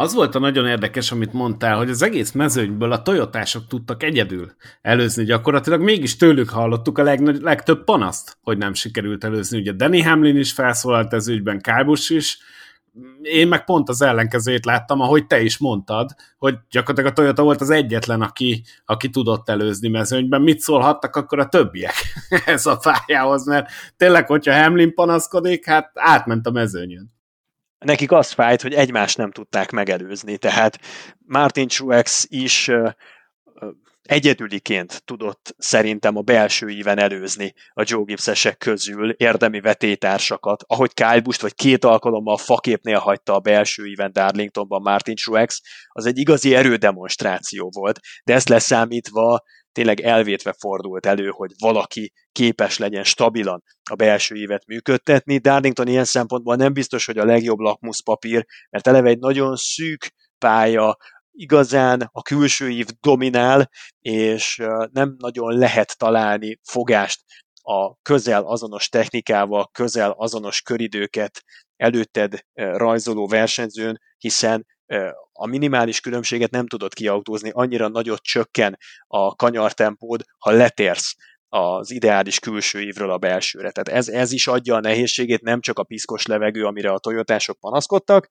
[0.00, 4.52] Az volt a nagyon érdekes, amit mondtál, hogy az egész mezőnyből a Toyotások tudtak egyedül
[4.82, 9.58] előzni gyakorlatilag, mégis tőlük hallottuk a legnagy, legtöbb panaszt, hogy nem sikerült előzni.
[9.58, 12.38] Ugye Danny Hamlin is felszólalt ez ügyben, Kábus is,
[13.22, 17.60] én meg pont az ellenkezőjét láttam, ahogy te is mondtad, hogy gyakorlatilag a Toyota volt
[17.60, 20.42] az egyetlen, aki, aki tudott előzni mezőnyben.
[20.42, 21.94] Mit szólhattak akkor a többiek
[22.46, 27.16] ez a pályához, mert tényleg, hogyha Hamlin panaszkodik, hát átment a mezőnyön
[27.78, 30.78] nekik az fájt, hogy egymást nem tudták megelőzni, tehát
[31.18, 32.70] Martin Truex is
[34.02, 41.20] egyedüliként tudott szerintem a belső íven előzni a Joe Gibbs-esek közül érdemi vetétársakat, ahogy Kyle
[41.20, 46.54] Busch vagy két alkalommal faképnél hagyta a belső íven Darlingtonban Martin Truex, az egy igazi
[46.54, 49.42] erődemonstráció volt, de ezt leszámítva
[49.78, 55.38] tényleg elvétve fordult elő, hogy valaki képes legyen stabilan a belső évet működtetni.
[55.38, 60.96] Darlington ilyen szempontból nem biztos, hogy a legjobb lakmuszpapír, mert eleve egy nagyon szűk pálya,
[61.30, 63.70] igazán a külső év dominál,
[64.00, 64.56] és
[64.92, 67.20] nem nagyon lehet találni fogást
[67.62, 71.42] a közel azonos technikával, közel azonos köridőket
[71.76, 74.66] előtted rajzoló versenyzőn, hiszen
[75.32, 81.14] a minimális különbséget nem tudod kiautózni, annyira nagyot csökken a kanyartempód, ha letérsz
[81.48, 83.70] az ideális külső ívről a belsőre.
[83.70, 87.58] Tehát ez, ez is adja a nehézségét, nem csak a piszkos levegő, amire a toyotások
[87.60, 88.28] panaszkodtak,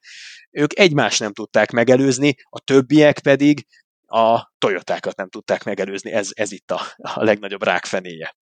[0.52, 3.66] ők egymást nem tudták megelőzni, a többiek pedig
[4.08, 8.36] a Toyotákat nem tudták megelőzni, ez, ez itt a, a legnagyobb rákfenéje.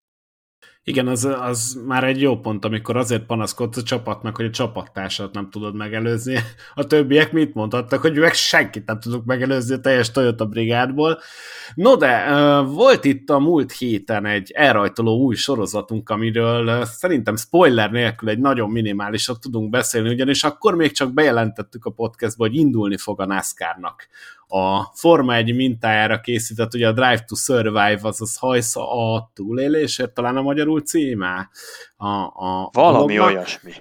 [0.87, 5.33] Igen, az, az már egy jó pont, amikor azért panaszkodsz a csapatnak, hogy a csapattársat
[5.33, 6.39] nem tudod megelőzni.
[6.73, 11.19] A többiek mit mondhattak, hogy meg senkit nem tudok megelőzni a teljes Toyota brigádból.
[11.75, 12.25] No de,
[12.61, 18.69] volt itt a múlt héten egy elrajtoló új sorozatunk, amiről szerintem spoiler nélkül egy nagyon
[18.69, 24.07] minimálisat tudunk beszélni, ugyanis akkor még csak bejelentettük a podcastba, hogy indulni fog a NASCAR-nak
[24.47, 30.37] a Forma 1 mintájára készített, ugye a Drive to Survive, azaz hajsza a túlélésért, talán
[30.37, 31.49] a magyarul címe.
[31.95, 33.71] A, a Valami a olyasmi.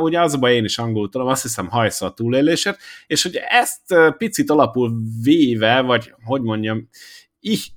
[0.00, 4.50] Ugye azban én is angolul tudom, azt hiszem hajsza a túlélésért, és ugye ezt picit
[4.50, 4.92] alapul
[5.22, 6.88] véve, vagy hogy mondjam,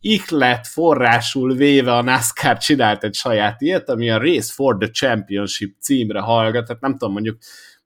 [0.02, 4.90] ich, lett forrásul véve a NASCAR csinált egy saját ilyet, ami a Race for the
[4.90, 7.38] Championship címre hallgat, tehát nem tudom, mondjuk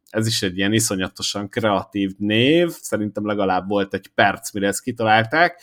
[0.10, 5.62] ez is egy ilyen iszonyatosan kreatív név, szerintem legalább volt egy perc, mire ezt kitalálták.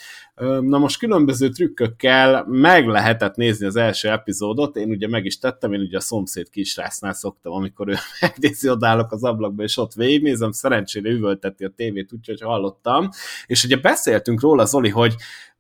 [0.61, 5.73] Na most különböző trükkökkel meg lehetett nézni az első epizódot, én ugye meg is tettem,
[5.73, 10.53] én ugye a szomszéd kisrásznál szoktam, amikor ő megnézi, odállok az ablakba, és ott végignézem,
[10.53, 13.09] szerencsére üvölteti a tévét, úgyhogy hallottam,
[13.47, 15.15] és ugye beszéltünk róla, Zoli, hogy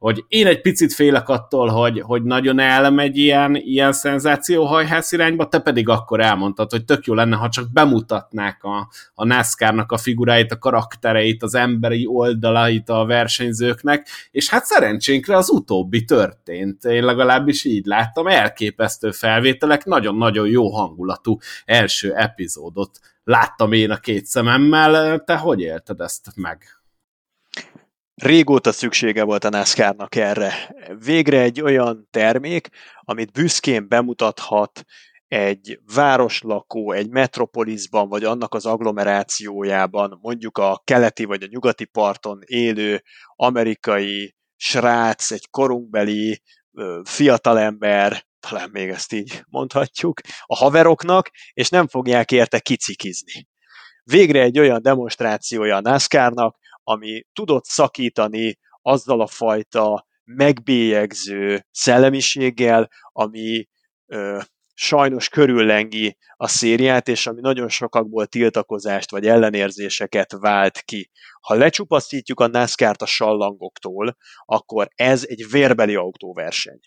[0.04, 5.58] hogy én egy picit félek attól, hogy, hogy nagyon elmegy ilyen, ilyen szenzációhajház irányba, te
[5.58, 10.52] pedig akkor elmondtad, hogy tök jó lenne, ha csak bemutatnák a, a NASCAR-nak a figuráit,
[10.52, 16.84] a karaktereit, az emberi oldalait a versenyzőknek, és hát szerencsénkre az utóbbi történt.
[16.84, 24.26] Én legalábbis így láttam, elképesztő felvételek, nagyon-nagyon jó hangulatú első epizódot láttam én a két
[24.26, 25.24] szememmel.
[25.24, 26.64] Te hogy élted ezt meg?
[28.14, 30.76] Régóta szüksége volt a NASCAR-nak erre.
[31.04, 32.68] Végre egy olyan termék,
[33.00, 34.84] amit büszkén bemutathat
[35.28, 42.38] egy városlakó, egy metropolisban, vagy annak az agglomerációjában, mondjuk a keleti vagy a nyugati parton
[42.46, 43.02] élő
[43.36, 46.42] amerikai srác, egy korunkbeli
[47.02, 53.48] fiatalember, talán még ezt így mondhatjuk, a haveroknak, és nem fogják érte kicikizni.
[54.04, 63.68] Végre egy olyan demonstrációja a NASCAR-nak, ami tudott szakítani azzal a fajta megbélyegző szellemiséggel, ami
[64.74, 71.10] sajnos körüllengi a szériát, és ami nagyon sokakból tiltakozást vagy ellenérzéseket vált ki.
[71.40, 76.78] Ha lecsupaszítjuk a NASCAR-t a sallangoktól, akkor ez egy vérbeli autóverseny,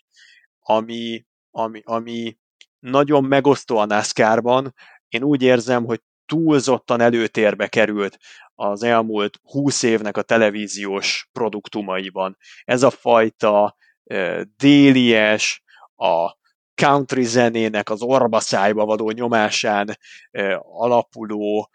[0.58, 2.38] ami, ami, ami
[2.78, 4.74] nagyon megosztó a NASCAR-ban.
[5.08, 8.18] Én úgy érzem, hogy túlzottan előtérbe került
[8.54, 12.36] az elmúlt húsz évnek a televíziós produktumaiban.
[12.64, 13.76] Ez a fajta
[14.56, 15.62] délies,
[15.96, 16.37] a
[16.82, 19.98] country zenének az orba szájba vadó nyomásán
[20.60, 21.70] alapuló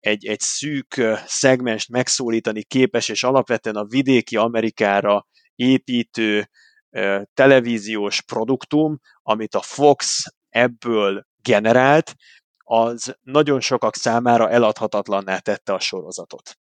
[0.00, 6.48] egy, egy szűk szegmest megszólítani képes, és alapvetően a vidéki Amerikára építő
[7.34, 12.14] televíziós produktum, amit a Fox ebből generált,
[12.64, 16.58] az nagyon sokak számára eladhatatlanná tette a sorozatot.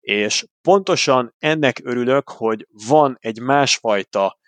[0.00, 4.38] És pontosan ennek örülök, hogy van egy másfajta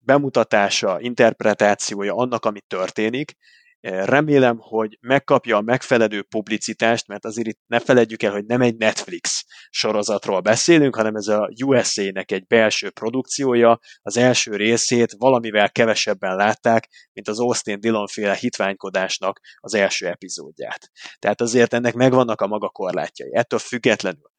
[0.00, 3.36] bemutatása, interpretációja annak, ami történik,
[3.80, 8.76] Remélem, hogy megkapja a megfelelő publicitást, mert azért itt ne feledjük el, hogy nem egy
[8.76, 13.78] Netflix sorozatról beszélünk, hanem ez a USA-nek egy belső produkciója.
[14.02, 20.90] Az első részét valamivel kevesebben látták, mint az Austin Dillon féle hitványkodásnak az első epizódját.
[21.18, 23.34] Tehát azért ennek megvannak a maga korlátjai.
[23.34, 24.29] Ettől függetlenül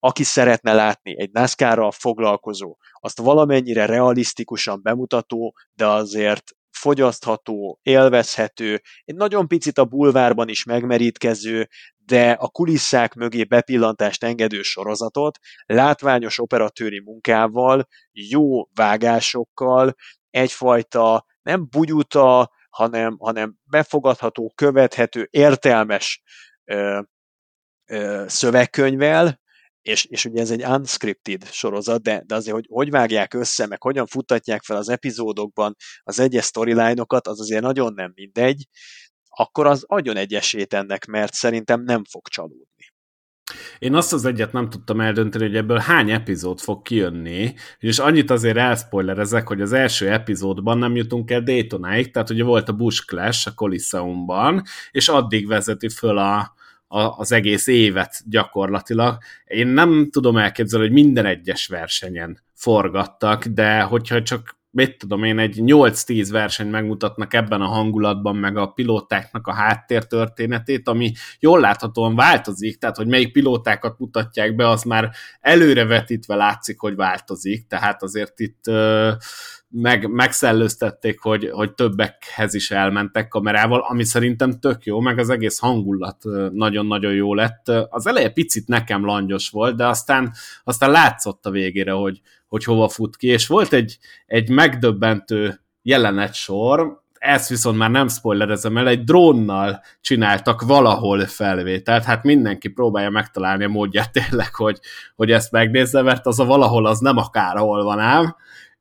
[0.00, 9.14] aki szeretne látni egy NASCAR-ral foglalkozó, azt valamennyire realisztikusan bemutató, de azért fogyasztható, élvezhető, egy
[9.14, 17.00] nagyon picit a bulvárban is megmerítkező, de a kulisszák mögé bepillantást engedő sorozatot látványos operatőri
[17.00, 19.94] munkával, jó vágásokkal,
[20.30, 26.22] egyfajta nem bugyuta, hanem, hanem befogadható, követhető, értelmes
[26.64, 27.00] ö,
[27.86, 29.40] ö, szövegkönyvvel,
[29.82, 33.82] és, és ugye ez egy unscripted sorozat, de, de azért, hogy hogy vágják össze, meg
[33.82, 38.66] hogyan futtatják fel az epizódokban az egyes storyline-okat, az azért nagyon nem mindegy,
[39.28, 42.68] akkor az adjon egy esélyt ennek, mert szerintem nem fog csalódni.
[43.78, 48.30] Én azt az egyet nem tudtam eldönteni, hogy ebből hány epizód fog kijönni, és annyit
[48.30, 53.06] azért elszpoilerezek, hogy az első epizódban nem jutunk el Daytonáig, tehát ugye volt a Bush
[53.06, 56.54] Clash a Coliseumban, és addig vezeti föl a,
[56.92, 59.18] az egész évet gyakorlatilag.
[59.44, 65.38] Én nem tudom elképzelni, hogy minden egyes versenyen forgattak, de hogyha csak mit tudom én,
[65.38, 72.14] egy 8-10 versenyt megmutatnak ebben a hangulatban, meg a pilótáknak a háttértörténetét, ami jól láthatóan
[72.14, 75.10] változik, tehát hogy melyik pilótákat mutatják be, az már
[75.40, 78.64] előrevetítve látszik, hogy változik, tehát azért itt
[79.70, 85.58] meg, megszellőztették, hogy, hogy többekhez is elmentek kamerával, ami szerintem tök jó, meg az egész
[85.58, 86.16] hangulat
[86.52, 87.68] nagyon-nagyon jó lett.
[87.88, 90.32] Az eleje picit nekem langyos volt, de aztán,
[90.64, 96.34] aztán látszott a végére, hogy, hogy hova fut ki, és volt egy, egy megdöbbentő jelenet
[96.34, 103.10] sor, ezt viszont már nem spoilerezem el, egy drónnal csináltak valahol felvételt, hát mindenki próbálja
[103.10, 104.78] megtalálni a módját tényleg, hogy,
[105.16, 108.36] hogy ezt megnézze, mert az a valahol az nem akárhol van ám,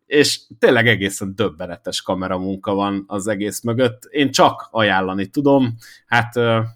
[0.10, 4.03] és tényleg egészen döbbenetes kameramunka van az egész mögött.
[4.03, 6.34] Én csak ajánlani tudom, hát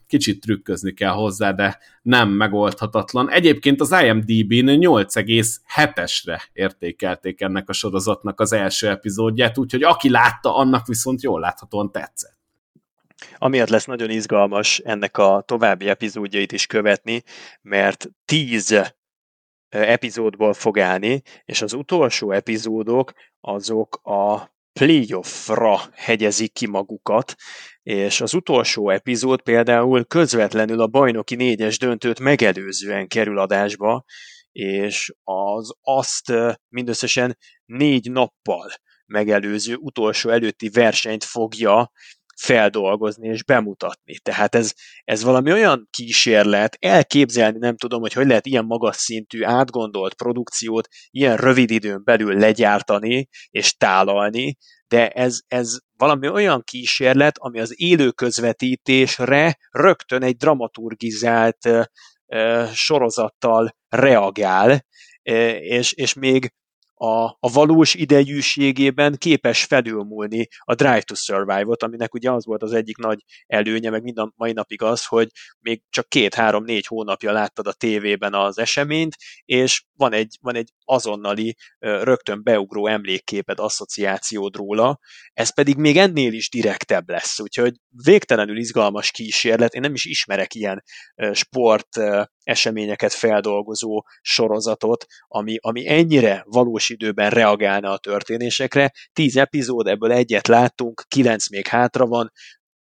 [0.08, 3.30] kicsit trükközni kell hozzá, de nem megoldhatatlan.
[3.30, 10.88] Egyébként az IMDb-n 8,7-esre értékelték ennek a sorozatnak az első epizódját, úgyhogy aki látta, annak
[10.88, 12.38] viszont jól láthatóan tetszett.
[13.38, 17.24] Amiatt lesz nagyon izgalmas ennek a további epizódjait is követni,
[17.62, 18.94] mert 10
[19.80, 27.36] epizódból fog állni, és az utolsó epizódok azok a playoffra hegyezik ki magukat,
[27.84, 34.04] és az utolsó epizód például közvetlenül a bajnoki négyes döntőt megelőzően kerül adásba,
[34.52, 36.34] és az azt
[36.70, 38.72] mindösszesen négy nappal
[39.06, 41.92] megelőző utolsó előtti versenyt fogja
[42.42, 44.18] feldolgozni és bemutatni.
[44.20, 44.74] Tehát ez,
[45.04, 50.88] ez valami olyan kísérlet, elképzelni nem tudom, hogy hogy lehet ilyen magas szintű, átgondolt produkciót
[51.10, 54.58] ilyen rövid időn belül legyártani és tálalni,
[54.88, 61.84] de ez, ez valami olyan kísérlet, ami az élő közvetítésre rögtön egy dramaturgizált uh,
[62.74, 64.86] sorozattal reagál,
[65.60, 66.54] és, és még
[66.96, 72.74] a, a valós idejűségében képes felülmúlni a Drive to Survive-ot, aminek ugye az volt az
[72.74, 75.28] egyik nagy előnye, meg mind a mai napig az, hogy
[75.60, 79.16] még csak két-három-négy hónapja láttad a tévében az eseményt,
[79.46, 85.00] és van egy, van egy azonnali, rögtön beugró emlékképed, asszociációd róla,
[85.34, 87.74] ez pedig még ennél is direktebb lesz, úgyhogy
[88.04, 90.84] végtelenül izgalmas kísérlet, én nem is ismerek ilyen
[91.32, 91.88] sport
[92.44, 98.92] eseményeket feldolgozó sorozatot, ami, ami ennyire valós időben reagálna a történésekre.
[99.14, 102.32] Tíz epizód, ebből egyet láttunk, kilenc még hátra van,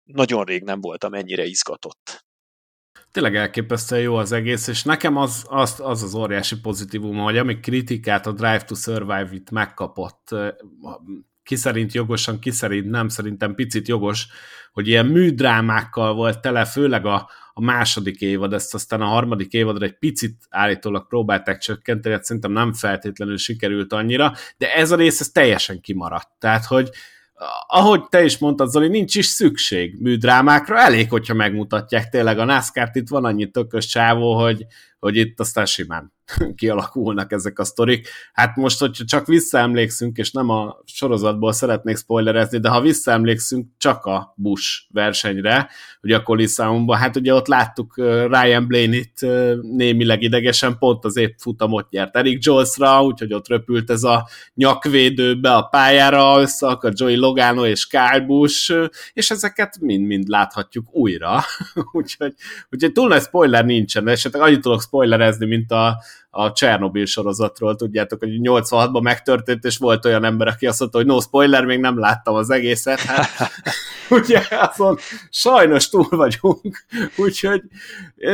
[0.02, 2.24] nagyon rég nem voltam ennyire izgatott.
[3.10, 7.60] Tényleg elképesztően jó az egész, és nekem az az, az, az óriási pozitívum, hogy amíg
[7.60, 10.28] kritikát a Drive to Survive itt megkapott,
[11.42, 14.26] ki szerint jogosan, ki szerint nem, szerintem picit jogos,
[14.72, 19.84] hogy ilyen műdrámákkal volt tele, főleg a, a második évad, ezt aztán a harmadik évadra
[19.84, 25.20] egy picit állítólag próbálták csökkenteni, hát szerintem nem feltétlenül sikerült annyira, de ez a rész
[25.20, 26.28] ez teljesen kimaradt.
[26.38, 26.90] Tehát, hogy
[27.66, 32.96] ahogy te is mondtad, Zoli, nincs is szükség műdrámákra, elég, hogyha megmutatják tényleg a NASCAR-t,
[32.96, 34.66] itt van annyi tökös csávó, hogy,
[35.02, 36.12] hogy itt aztán simán
[36.56, 38.08] kialakulnak ezek a sztorik.
[38.32, 44.04] Hát most, hogyha csak visszaemlékszünk, és nem a sorozatból szeretnék spoilerezni, de ha visszaemlékszünk csak
[44.04, 45.68] a Bush versenyre,
[46.02, 47.96] ugye a Coliseumban, hát ugye ott láttuk
[48.28, 49.20] Ryan Blaney-t
[49.62, 55.54] némileg idegesen, pont az épp futamot nyert Eric Jolesra, úgyhogy ott röpült ez a nyakvédőbe
[55.54, 61.40] a pályára, összeakad Joey Logano és Kyle Busch, és ezeket mind-mind láthatjuk újra.
[61.92, 62.34] úgyhogy,
[62.70, 65.96] úgyhogy túl nagy spoiler nincsen, esetleg annyit tudok spoilerezni, mint a
[66.34, 71.06] a Csernobil sorozatról, tudjátok, hogy 86-ban megtörtént, és volt olyan ember, aki azt mondta, hogy
[71.06, 73.50] no spoiler, még nem láttam az egészet, hát
[74.20, 74.98] ugye azon
[75.30, 76.84] sajnos túl vagyunk,
[77.24, 77.62] úgyhogy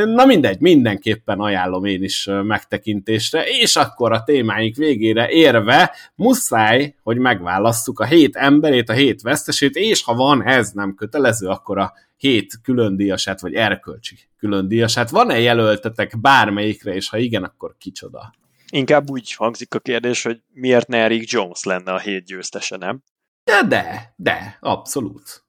[0.05, 7.17] na mindegy, mindenképpen ajánlom én is megtekintésre, és akkor a témáink végére érve muszáj, hogy
[7.17, 11.93] megválasszuk a hét emberét, a hét vesztesét, és ha van ez nem kötelező, akkor a
[12.19, 15.09] hét külön díjasát, vagy erkölcsi külön díjasát.
[15.09, 18.33] Van-e jelöltetek bármelyikre, és ha igen, akkor kicsoda?
[18.71, 23.03] Inkább úgy hangzik a kérdés, hogy miért ne Eric Jones lenne a hét győztese, nem?
[23.43, 25.43] De, de, de, abszolút.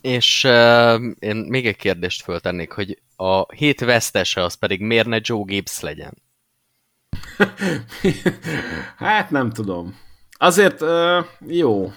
[0.00, 5.18] És uh, én még egy kérdést föltennék, hogy a hét vesztese az pedig miért ne
[5.22, 6.22] Joe Gibbs legyen?
[8.96, 9.96] hát nem tudom.
[10.30, 11.92] Azért uh, jó.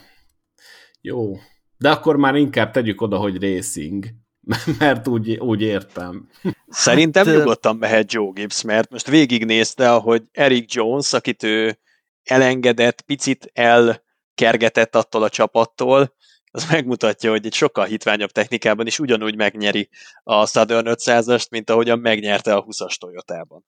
[1.02, 1.38] Jó.
[1.78, 4.06] De akkor már inkább tegyük oda, hogy racing,
[4.80, 6.30] mert úgy, úgy értem.
[6.68, 11.78] Szerintem hát, nyugodtan mehet Joe Gibbs, mert most végignézte, ahogy Eric Jones, akit ő
[12.24, 16.16] elengedett, picit elkergetett attól a csapattól,
[16.52, 19.90] az megmutatja, hogy egy sokkal hitványabb technikában is ugyanúgy megnyeri
[20.24, 23.66] a Southern 500-ast, mint ahogyan megnyerte a 20-as Toyotában.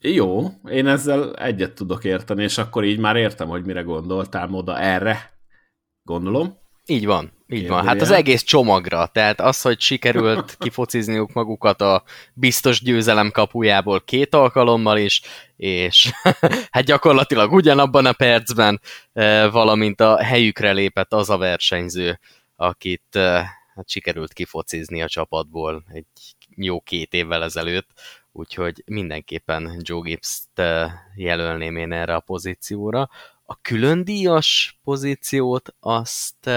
[0.00, 4.78] Jó, én ezzel egyet tudok érteni, és akkor így már értem, hogy mire gondoltál oda
[4.78, 5.32] erre.
[6.02, 6.58] Gondolom.
[6.90, 7.86] Így van, így van.
[7.86, 12.02] Hát az egész csomagra, tehát az, hogy sikerült kifocizniuk magukat a
[12.34, 15.20] biztos győzelem kapujából két alkalommal is,
[15.56, 16.10] és
[16.70, 18.80] hát gyakorlatilag ugyanabban a percben,
[19.12, 22.20] eh, valamint a helyükre lépett az a versenyző,
[22.56, 26.06] akit eh, hát sikerült kifocizni a csapatból egy
[26.56, 27.88] jó két évvel ezelőtt,
[28.32, 33.08] úgyhogy mindenképpen Joe Gibbs-t eh, jelölném én erre a pozícióra.
[33.50, 36.50] A külön díjas pozíciót azt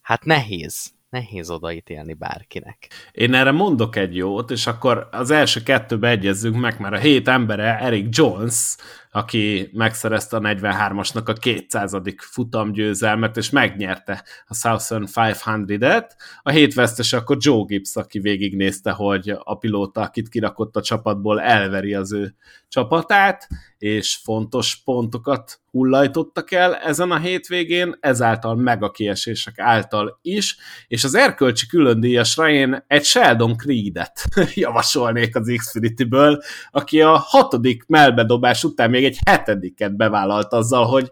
[0.00, 2.88] hát nehéz, nehéz odaítélni bárkinek.
[3.12, 7.28] Én erre mondok egy jót, és akkor az első kettőbe egyezzünk meg, mert a hét
[7.28, 8.76] embere Eric Jones,
[9.14, 11.96] aki megszerezte a 43-asnak a 200.
[12.16, 16.10] futamgyőzelmet, és megnyerte a Southern 500-et.
[16.42, 21.40] A hét vesztes akkor Joe Gibbs, aki végignézte, hogy a pilóta, akit kirakott a csapatból,
[21.40, 22.34] elveri az ő
[22.68, 30.56] csapatát, és fontos pontokat hullajtottak el ezen a hétvégén, ezáltal meg a kiesések által is,
[30.88, 34.24] és az erkölcsi különdíjasra én egy Sheldon Creed-et
[34.54, 41.10] javasolnék az Xfinity-ből, aki a hatodik melbedobás után még egy hetediket bevállalt azzal, hogy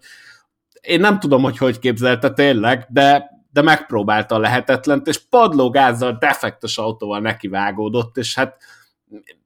[0.81, 6.79] én nem tudom, hogy hogy képzelte tényleg, de, de megpróbálta a lehetetlent, és padlógázzal, defektes
[6.79, 8.57] autóval nekivágódott, és hát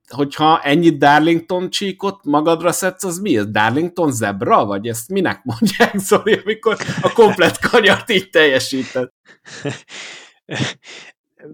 [0.08, 3.46] hogyha ennyi Darlington csíkot magadra szedsz, az mi ez?
[3.46, 4.64] Darlington zebra?
[4.64, 9.12] Vagy ezt minek mondják, Zoli, amikor a komplet kanyart így teljesített?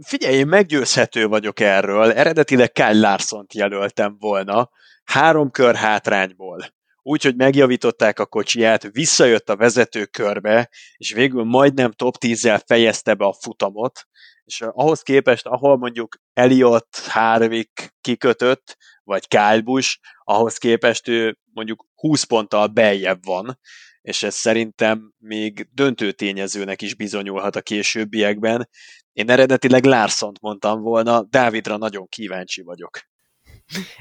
[0.02, 2.12] Figyelj, én meggyőzhető vagyok erről.
[2.12, 4.70] Eredetileg Kyle larson jelöltem volna,
[5.04, 6.72] három kör hátrányból.
[7.02, 13.24] Úgyhogy megjavították a kocsiját, visszajött a vezető körbe, és végül majdnem top 10-zel fejezte be
[13.24, 14.06] a futamot,
[14.44, 21.86] és ahhoz képest, ahol mondjuk Elliot, Harvick kikötött, vagy Kyle Busch, ahhoz képest ő mondjuk
[21.94, 23.58] 20 ponttal beljebb van,
[24.00, 28.68] és ez szerintem még döntő tényezőnek is bizonyulhat a későbbiekben.
[29.12, 33.00] Én eredetileg Larsont mondtam volna, Dávidra nagyon kíváncsi vagyok.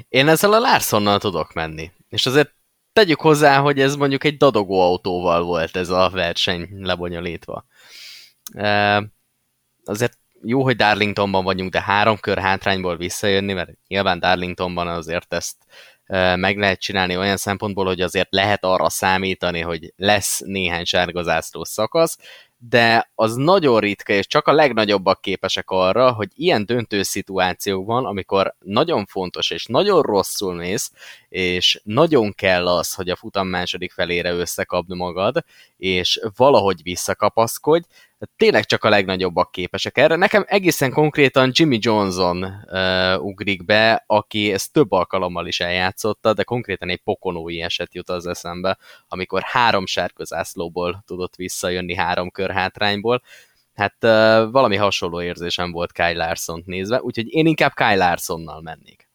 [0.08, 1.92] Én ezzel a Larsonnal tudok menni.
[2.10, 2.54] És azért
[2.94, 7.66] tegyük hozzá, hogy ez mondjuk egy dadogó autóval volt ez a verseny lebonyolítva.
[9.84, 15.56] Azért jó, hogy Darlingtonban vagyunk, de három kör hátrányból visszajönni, mert nyilván Darlingtonban azért ezt
[16.36, 22.18] meg lehet csinálni olyan szempontból, hogy azért lehet arra számítani, hogy lesz néhány sárgazászló szakasz,
[22.58, 28.56] de az nagyon ritka, és csak a legnagyobbak képesek arra, hogy ilyen döntő szituációkban, amikor
[28.60, 30.92] nagyon fontos és nagyon rosszul mész,
[31.32, 35.44] és nagyon kell az, hogy a futam második felére összekapd magad,
[35.78, 37.86] és valahogy visszakapaszkodj,
[38.36, 40.16] tényleg csak a legnagyobbak képesek erre.
[40.16, 46.44] Nekem egészen konkrétan Jimmy Johnson uh, ugrik be, aki ezt több alkalommal is eljátszotta, de
[46.44, 48.78] konkrétan egy pokonói eset jut az eszembe,
[49.08, 53.22] amikor három sárközászlóból tudott visszajönni három kör hátrányból.
[53.74, 54.10] Hát uh,
[54.52, 59.11] valami hasonló érzésem volt Kyle larson nézve, úgyhogy én inkább Kyle Larsonnal mennék.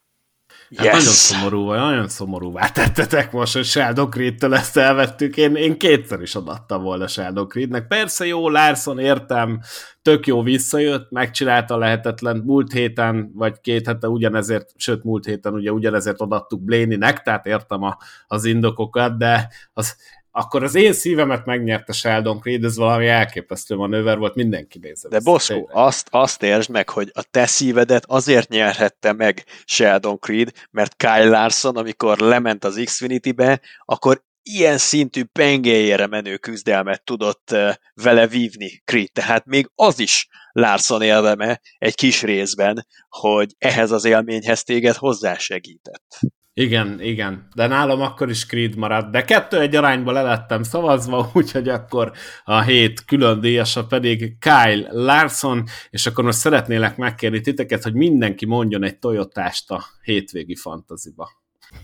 [0.75, 0.93] Hát yes.
[0.93, 5.37] nagyon szomorú, nagyon szomorúvá tettetek most, hogy Sheldon Creed-től ezt elvettük.
[5.37, 7.87] Én, én kétszer is adattam volna Sheldon Creednek.
[7.87, 9.59] Persze jó, Larson értem,
[10.01, 15.71] tök jó visszajött, megcsinálta lehetetlen múlt héten, vagy két hete ugyanezért, sőt múlt héten ugye
[15.71, 19.95] ugyanezért adattuk Blaney-nek, tehát értem a, az indokokat, de az
[20.37, 25.09] akkor az én szívemet megnyerte Sheldon Creed, ez valami elképesztő manőver volt, mindenki nézze.
[25.09, 30.51] De Boszkó, azt, azt értsd meg, hogy a te szívedet azért nyerhette meg Sheldon Creed,
[30.71, 37.73] mert Kyle Larson, amikor lement az Xfinity-be, akkor ilyen szintű pengéjére menő küzdelmet tudott uh,
[37.93, 39.11] vele vívni Creed.
[39.11, 46.19] Tehát még az is Larson élveme egy kis részben, hogy ehhez az élményhez téged hozzásegített.
[46.59, 51.69] Igen, igen, de nálam akkor is Creed maradt, de kettő egy arányba lelettem szavazva, úgyhogy
[51.69, 52.11] akkor
[52.43, 58.45] a hét külön díjasa pedig Kyle Larson, és akkor most szeretnélek megkérni titeket, hogy mindenki
[58.45, 61.29] mondjon egy Toyotást a hétvégi fantaziba.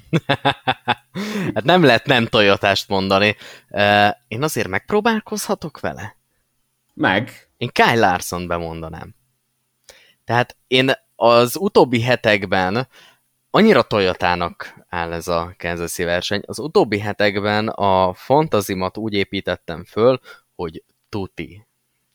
[1.54, 3.36] hát nem lehet nem Toyotást mondani.
[4.28, 6.16] Én azért megpróbálkozhatok vele?
[6.94, 7.50] Meg.
[7.58, 9.16] Én Kyle Larson bemondanám.
[10.26, 12.88] Tehát én az utóbbi hetekben
[13.56, 16.42] annyira Toyotának áll ez a kansas verseny.
[16.46, 20.20] Az utóbbi hetekben a fantazimat úgy építettem föl,
[20.56, 21.68] hogy tuti.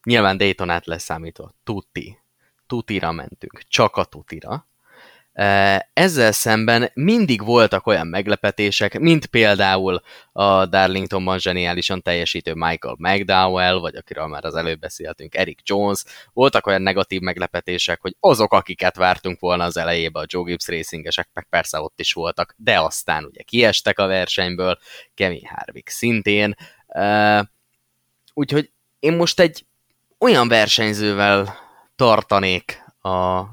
[0.02, 1.52] Nyilván Daytonát leszámítva.
[1.65, 2.19] Tuti.
[2.66, 3.62] Tutira mentünk.
[3.69, 4.68] Csak a tutira.
[5.93, 10.02] Ezzel szemben mindig voltak olyan meglepetések, mint például
[10.32, 16.05] a Darlingtonban zseniálisan teljesítő Michael McDowell, vagy akiről már az előbb beszéltünk, Eric Jones.
[16.32, 21.28] Voltak olyan negatív meglepetések, hogy azok, akiket vártunk volna az elejébe, a Joe Gibbs racingesek,
[21.32, 24.78] meg persze ott is voltak, de aztán ugye kiestek a versenyből,
[25.15, 26.55] Kevin Harvick szintén.
[28.35, 29.66] Úgyhogy én most egy
[30.19, 31.59] olyan versenyzővel
[31.97, 33.48] tartanék a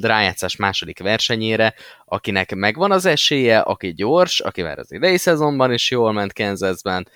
[0.00, 1.74] rájátszás második versenyére,
[2.04, 7.08] akinek megvan az esélye, aki gyors, aki már az idei szezonban is jól ment Kansasben,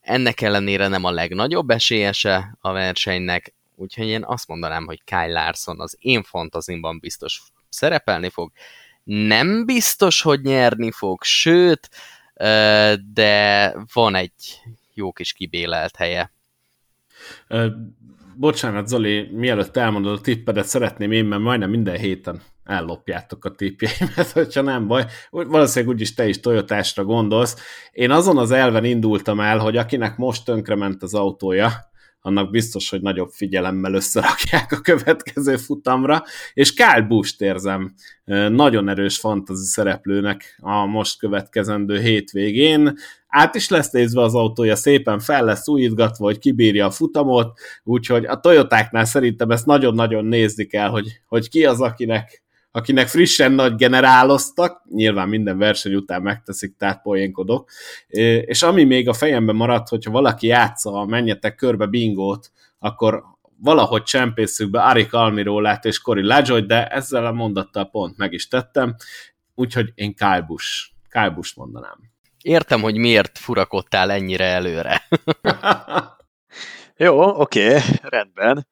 [0.00, 5.80] ennek ellenére nem a legnagyobb esélyese a versenynek, úgyhogy én azt mondanám, hogy Kyle Larson
[5.80, 8.52] az én fantazimban biztos szerepelni fog.
[9.04, 11.90] Nem biztos, hogy nyerni fog, sőt,
[13.12, 14.60] de van egy
[14.94, 16.32] jó kis kibélelt helye
[18.40, 24.30] bocsánat, Zoli, mielőtt elmondod a tippedet, szeretném én, mert majdnem minden héten ellopjátok a tippjeimet,
[24.32, 25.04] hogyha nem baj.
[25.30, 27.56] Valószínűleg úgyis te is Toyotásra gondolsz.
[27.92, 31.70] Én azon az elven indultam el, hogy akinek most tönkrement az autója,
[32.20, 36.22] annak biztos, hogy nagyobb figyelemmel összerakják a következő futamra,
[36.54, 37.94] és Kyle Busch érzem
[38.48, 42.98] nagyon erős fantasy szereplőnek a most következendő hétvégén.
[43.30, 48.24] Át is lesz nézve az autója, szépen fel lesz újítgatva, hogy kibírja a futamot, úgyhogy
[48.24, 52.42] a Toyotáknál szerintem ezt nagyon-nagyon nézni kell, hogy, hogy ki az, akinek
[52.72, 57.70] akinek frissen nagy generáloztak, nyilván minden verseny után megteszik, tehát poénkodok,
[58.44, 63.24] és ami még a fejemben maradt, hogyha valaki játsza a menjetek körbe bingót, akkor
[63.56, 68.48] valahogy csempészük be Arik Almirólát és Cory Lajoy, de ezzel a mondattal pont meg is
[68.48, 68.96] tettem,
[69.54, 70.44] úgyhogy én Kyle
[71.34, 72.09] Busch mondanám.
[72.42, 75.02] Értem, hogy miért furakodtál ennyire előre.
[76.96, 78.66] Jó, oké, rendben.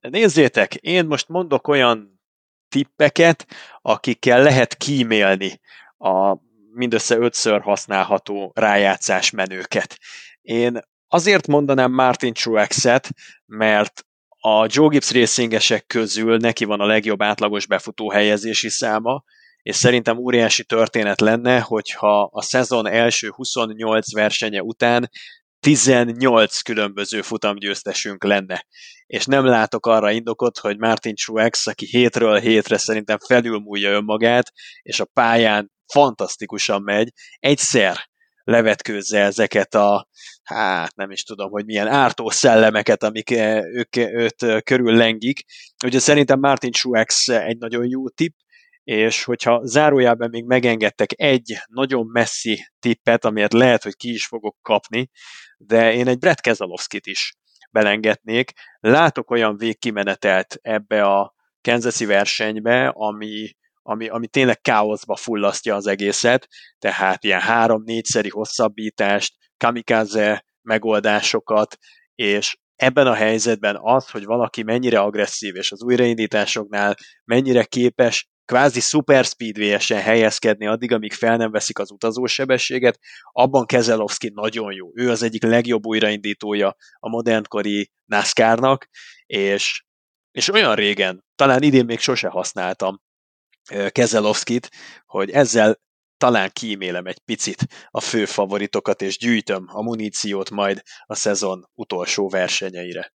[0.00, 2.20] Nézzétek, én most mondok olyan
[2.68, 3.46] tippeket,
[3.82, 5.60] akikkel lehet kímélni
[5.98, 6.36] a
[6.72, 9.98] mindössze ötször használható rájátszás menőket.
[10.42, 13.08] Én azért mondanám Martin Truex-et,
[13.46, 14.04] mert
[14.40, 19.24] a Joe Gibbs racingesek közül neki van a legjobb átlagos befutó helyezési száma,
[19.62, 25.10] és szerintem óriási történet lenne, hogyha a szezon első 28 versenye után
[25.60, 28.66] 18 különböző futamgyőztesünk lenne.
[29.06, 35.00] És nem látok arra indokot, hogy Martin Truex, aki hétről hétre szerintem felülmúlja önmagát, és
[35.00, 38.08] a pályán fantasztikusan megy, egyszer
[38.44, 40.08] levetkőzze ezeket a,
[40.42, 45.44] hát nem is tudom, hogy milyen ártó szellemeket, amik eh, ők, őt eh, körül lengik.
[45.84, 48.34] Ugye szerintem Martin Truex egy nagyon jó tipp,
[48.84, 54.56] és hogyha zárójában még megengedtek egy nagyon messzi tippet, amiért lehet, hogy ki is fogok
[54.62, 55.10] kapni,
[55.56, 57.34] de én egy Brett Keselowskit is
[57.70, 58.52] belengednék.
[58.80, 63.50] Látok olyan végkimenetelt ebbe a Kansasi versenybe, ami,
[63.82, 66.48] ami, ami tényleg káoszba fullasztja az egészet,
[66.78, 71.76] tehát ilyen három-négyszeri hosszabbítást, kamikaze megoldásokat,
[72.14, 78.80] és ebben a helyzetben az, hogy valaki mennyire agresszív, és az újraindításoknál mennyire képes kvázi
[78.80, 82.98] super speedway-esen helyezkedni addig, amíg fel nem veszik az utazósebességet,
[83.32, 84.90] abban Kezelowski nagyon jó.
[84.94, 88.88] Ő az egyik legjobb újraindítója a modernkori NASCAR-nak,
[89.26, 89.84] és,
[90.30, 93.00] és olyan régen, talán idén még sose használtam
[93.88, 94.68] Kezelowskit,
[95.06, 95.80] hogy ezzel
[96.16, 102.28] talán kímélem egy picit a fő favoritokat, és gyűjtöm a muníciót majd a szezon utolsó
[102.28, 103.12] versenyeire.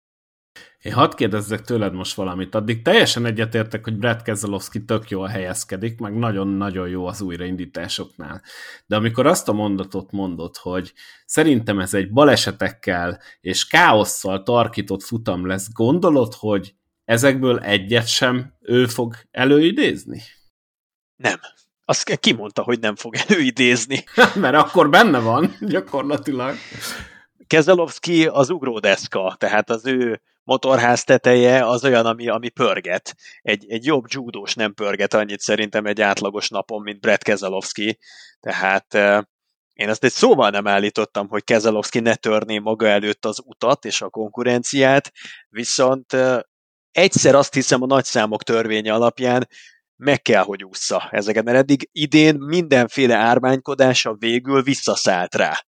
[0.83, 2.55] Én hadd kérdezzek tőled most valamit.
[2.55, 8.43] Addig teljesen egyetértek, hogy Brad Keselowski tök jól helyezkedik, meg nagyon-nagyon jó az újraindításoknál.
[8.87, 10.93] De amikor azt a mondatot mondod, hogy
[11.27, 16.75] szerintem ez egy balesetekkel és káosszal tarkított futam lesz, gondolod, hogy
[17.05, 20.23] ezekből egyet sem ő fog előidézni?
[21.17, 21.39] Nem.
[21.85, 24.05] Azt kimondta, hogy nem fog előidézni.
[24.35, 26.55] Mert akkor benne van, gyakorlatilag.
[27.47, 33.15] Kezelowski az ugródeszka, tehát az ő motorház teteje az olyan, ami, ami pörget.
[33.43, 37.99] Egy, egy jobb judós nem pörget annyit szerintem egy átlagos napon, mint Brett Keselowski,
[38.41, 38.95] tehát
[39.73, 44.01] én ezt egy szóval nem állítottam, hogy Keselowski ne törné maga előtt az utat és
[44.01, 45.13] a konkurenciát,
[45.49, 46.17] viszont
[46.91, 49.49] egyszer azt hiszem a nagyszámok törvénye alapján
[49.97, 55.65] meg kell, hogy ússza ezeket, mert eddig idén mindenféle ármánykodása végül visszaszállt rá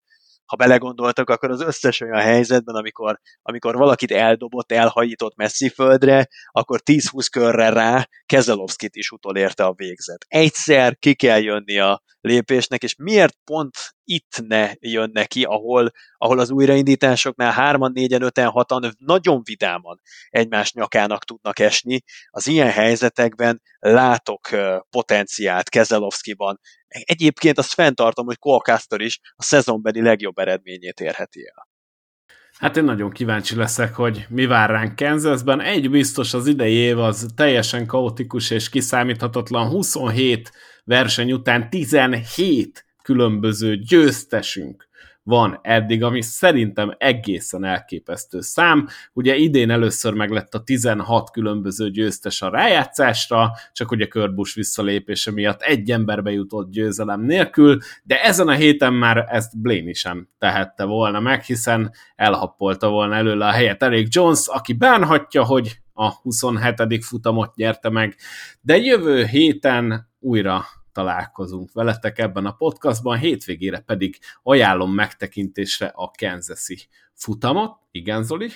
[0.51, 6.81] ha belegondoltak, akkor az összes olyan helyzetben, amikor, amikor valakit eldobott, elhajított messzi földre, akkor
[6.85, 10.25] 10-20 körre rá Kezelovskit is utolérte a végzet.
[10.29, 16.39] Egyszer ki kell jönni a lépésnek, és miért pont itt ne jön neki, ahol, ahol
[16.39, 22.01] az újraindításoknál hárman, négyen, öten, hatan nagyon vidáman egymás nyakának tudnak esni.
[22.31, 24.49] Az ilyen helyzetekben látok
[24.91, 26.61] potenciált Kezelovszkiban.
[26.89, 31.69] Egyébként azt fenntartom, hogy Cole is a szezonbeli legjobb eredményét érheti el.
[32.59, 35.61] Hát én nagyon kíváncsi leszek, hogy mi vár ránk Kansasben.
[35.61, 39.69] Egy biztos az idei év az teljesen kaotikus és kiszámíthatatlan.
[39.69, 40.53] 27
[40.85, 44.89] verseny után 17 különböző győztesünk
[45.23, 48.89] van eddig, ami szerintem egészen elképesztő szám.
[49.13, 55.31] Ugye idén először meg lett a 16 különböző győztes a rájátszásra, csak ugye Körbus visszalépése
[55.31, 60.85] miatt egy emberbe jutott győzelem nélkül, de ezen a héten már ezt Blaney sem tehette
[60.85, 67.05] volna meg, hiszen elhappolta volna előle a helyet Eric Jones, aki bánhatja, hogy a 27.
[67.05, 68.17] futamot nyerte meg,
[68.61, 76.79] de jövő héten újra találkozunk veletek ebben a podcastban, hétvégére pedig ajánlom megtekintésre a Kansas-i
[77.15, 77.79] futamot.
[77.91, 78.51] Igen, Zoli?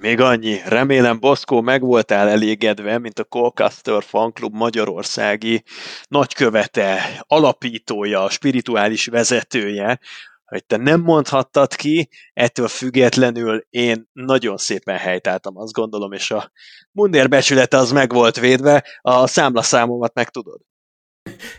[0.00, 5.62] Még annyi, remélem Boszkó meg voltál elégedve, mint a Colcaster Fanklub magyarországi
[6.08, 9.98] nagykövete, alapítója, spirituális vezetője,
[10.44, 16.52] hogy te nem mondhattad ki, ettől függetlenül én nagyon szépen helytáltam, azt gondolom, és a
[16.92, 20.60] mundér becsülete az meg volt védve, a számlaszámomat meg tudod.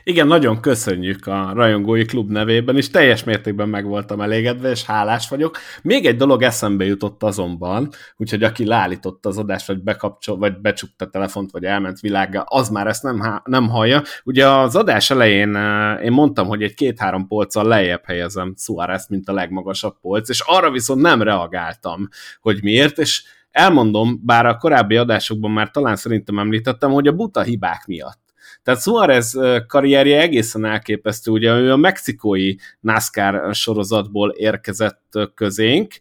[0.03, 5.29] Igen, nagyon köszönjük a rajongói klub nevében, és teljes mértékben meg voltam elégedve, és hálás
[5.29, 5.57] vagyok.
[5.81, 11.05] Még egy dolog eszembe jutott azonban, úgyhogy aki leállította az adást, vagy bekapcsol, vagy becsukta
[11.05, 14.01] a telefont, vagy elment világgal, az már ezt nem, nem hallja.
[14.23, 19.29] Ugye az adás elején eh, én mondtam, hogy egy két-három polccal lejjebb helyezem Suárez, mint
[19.29, 22.07] a legmagasabb polc, és arra viszont nem reagáltam,
[22.41, 27.41] hogy miért, és elmondom, bár a korábbi adásokban már talán szerintem említettem, hogy a buta
[27.41, 28.26] hibák miatt.
[28.67, 35.93] Tehát Suarez karrierje egészen elképesztő, ugye ő a mexikói NASCAR sorozatból érkezett közénk,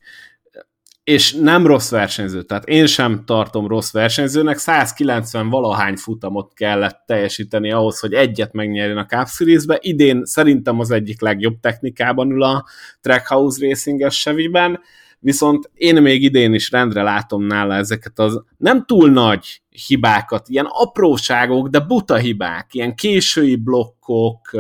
[1.05, 7.73] és nem rossz versenyző, tehát én sem tartom rossz versenyzőnek, 190 valahány futamot kellett teljesíteni
[7.73, 9.79] ahhoz, hogy egyet megnyerjen a Cup Series-be.
[9.81, 12.65] Idén szerintem az egyik legjobb technikában ül a
[13.01, 14.21] Trackhouse Racing-es
[15.19, 20.67] viszont én még idén is rendre látom nála ezeket az nem túl nagy hibákat, ilyen
[20.69, 24.51] apróságok, de buta hibák, ilyen késői blokkok,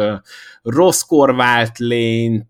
[0.62, 2.48] rossz korvált lényt,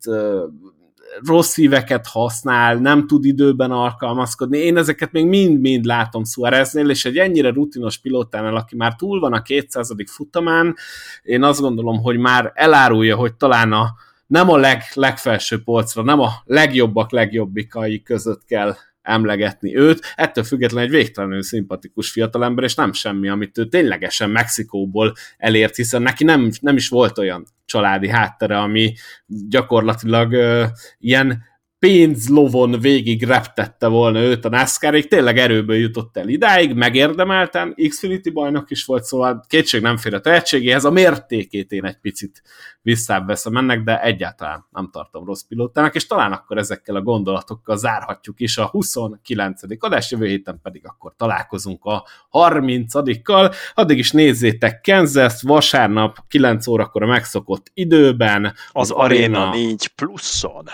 [1.24, 4.58] rossz szíveket használ, nem tud időben alkalmazkodni.
[4.58, 9.32] Én ezeket még mind-mind látom Suáreznél, és egy ennyire rutinos pilótánál, aki már túl van
[9.32, 9.94] a 200.
[10.06, 10.74] futamán,
[11.22, 13.94] én azt gondolom, hogy már elárulja, hogy talán a,
[14.26, 20.88] nem a leg, legfelső polcra, nem a legjobbak legjobbikai között kell emlegetni őt, ettől függetlenül
[20.88, 26.50] egy végtelenül szimpatikus fiatalember, és nem semmi, amit ő ténylegesen Mexikóból elért, hiszen neki nem,
[26.60, 28.94] nem is volt olyan családi háttere, ami
[29.26, 30.64] gyakorlatilag uh,
[30.98, 31.42] ilyen
[31.86, 38.70] pénzlovon végig reptette volna őt a NASCAR-ig, tényleg erőből jutott el idáig, megérdemelten, Xfinity bajnok
[38.70, 42.42] is volt, szóval kétség nem fér a tehetségéhez, a mértékét én egy picit
[42.82, 47.76] visszább veszem ennek, de egyáltalán nem tartom rossz pilótának, és talán akkor ezekkel a gondolatokkal
[47.76, 49.60] zárhatjuk is a 29.
[49.78, 57.02] adás, jövő héten pedig akkor találkozunk a 30-kal, addig is nézzétek Kansas vasárnap 9 órakor
[57.02, 58.44] a megszokott időben.
[58.44, 60.64] Az, az Arena 4 pluszon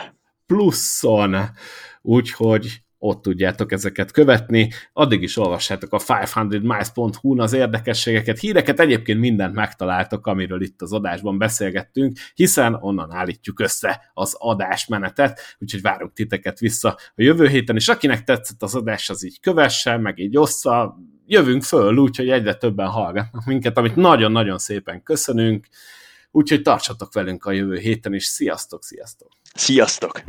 [0.53, 1.37] pluszon,
[2.03, 4.73] úgyhogy ott tudjátok ezeket követni.
[4.93, 11.39] Addig is olvassátok a 500miles.hu-n az érdekességeket, híreket, egyébként mindent megtaláltok, amiről itt az adásban
[11.39, 17.89] beszélgettünk, hiszen onnan állítjuk össze az adásmenetet, úgyhogy várunk titeket vissza a jövő héten, és
[17.89, 22.89] akinek tetszett az adás, az így kövesse, meg így ossza, jövünk föl, úgyhogy egyre többen
[22.89, 25.67] hallgatnak minket, amit nagyon-nagyon szépen köszönünk,
[26.31, 29.42] úgyhogy tartsatok velünk a jövő héten, és sziasztok, sziasztok!
[29.55, 30.23] Sziasztok!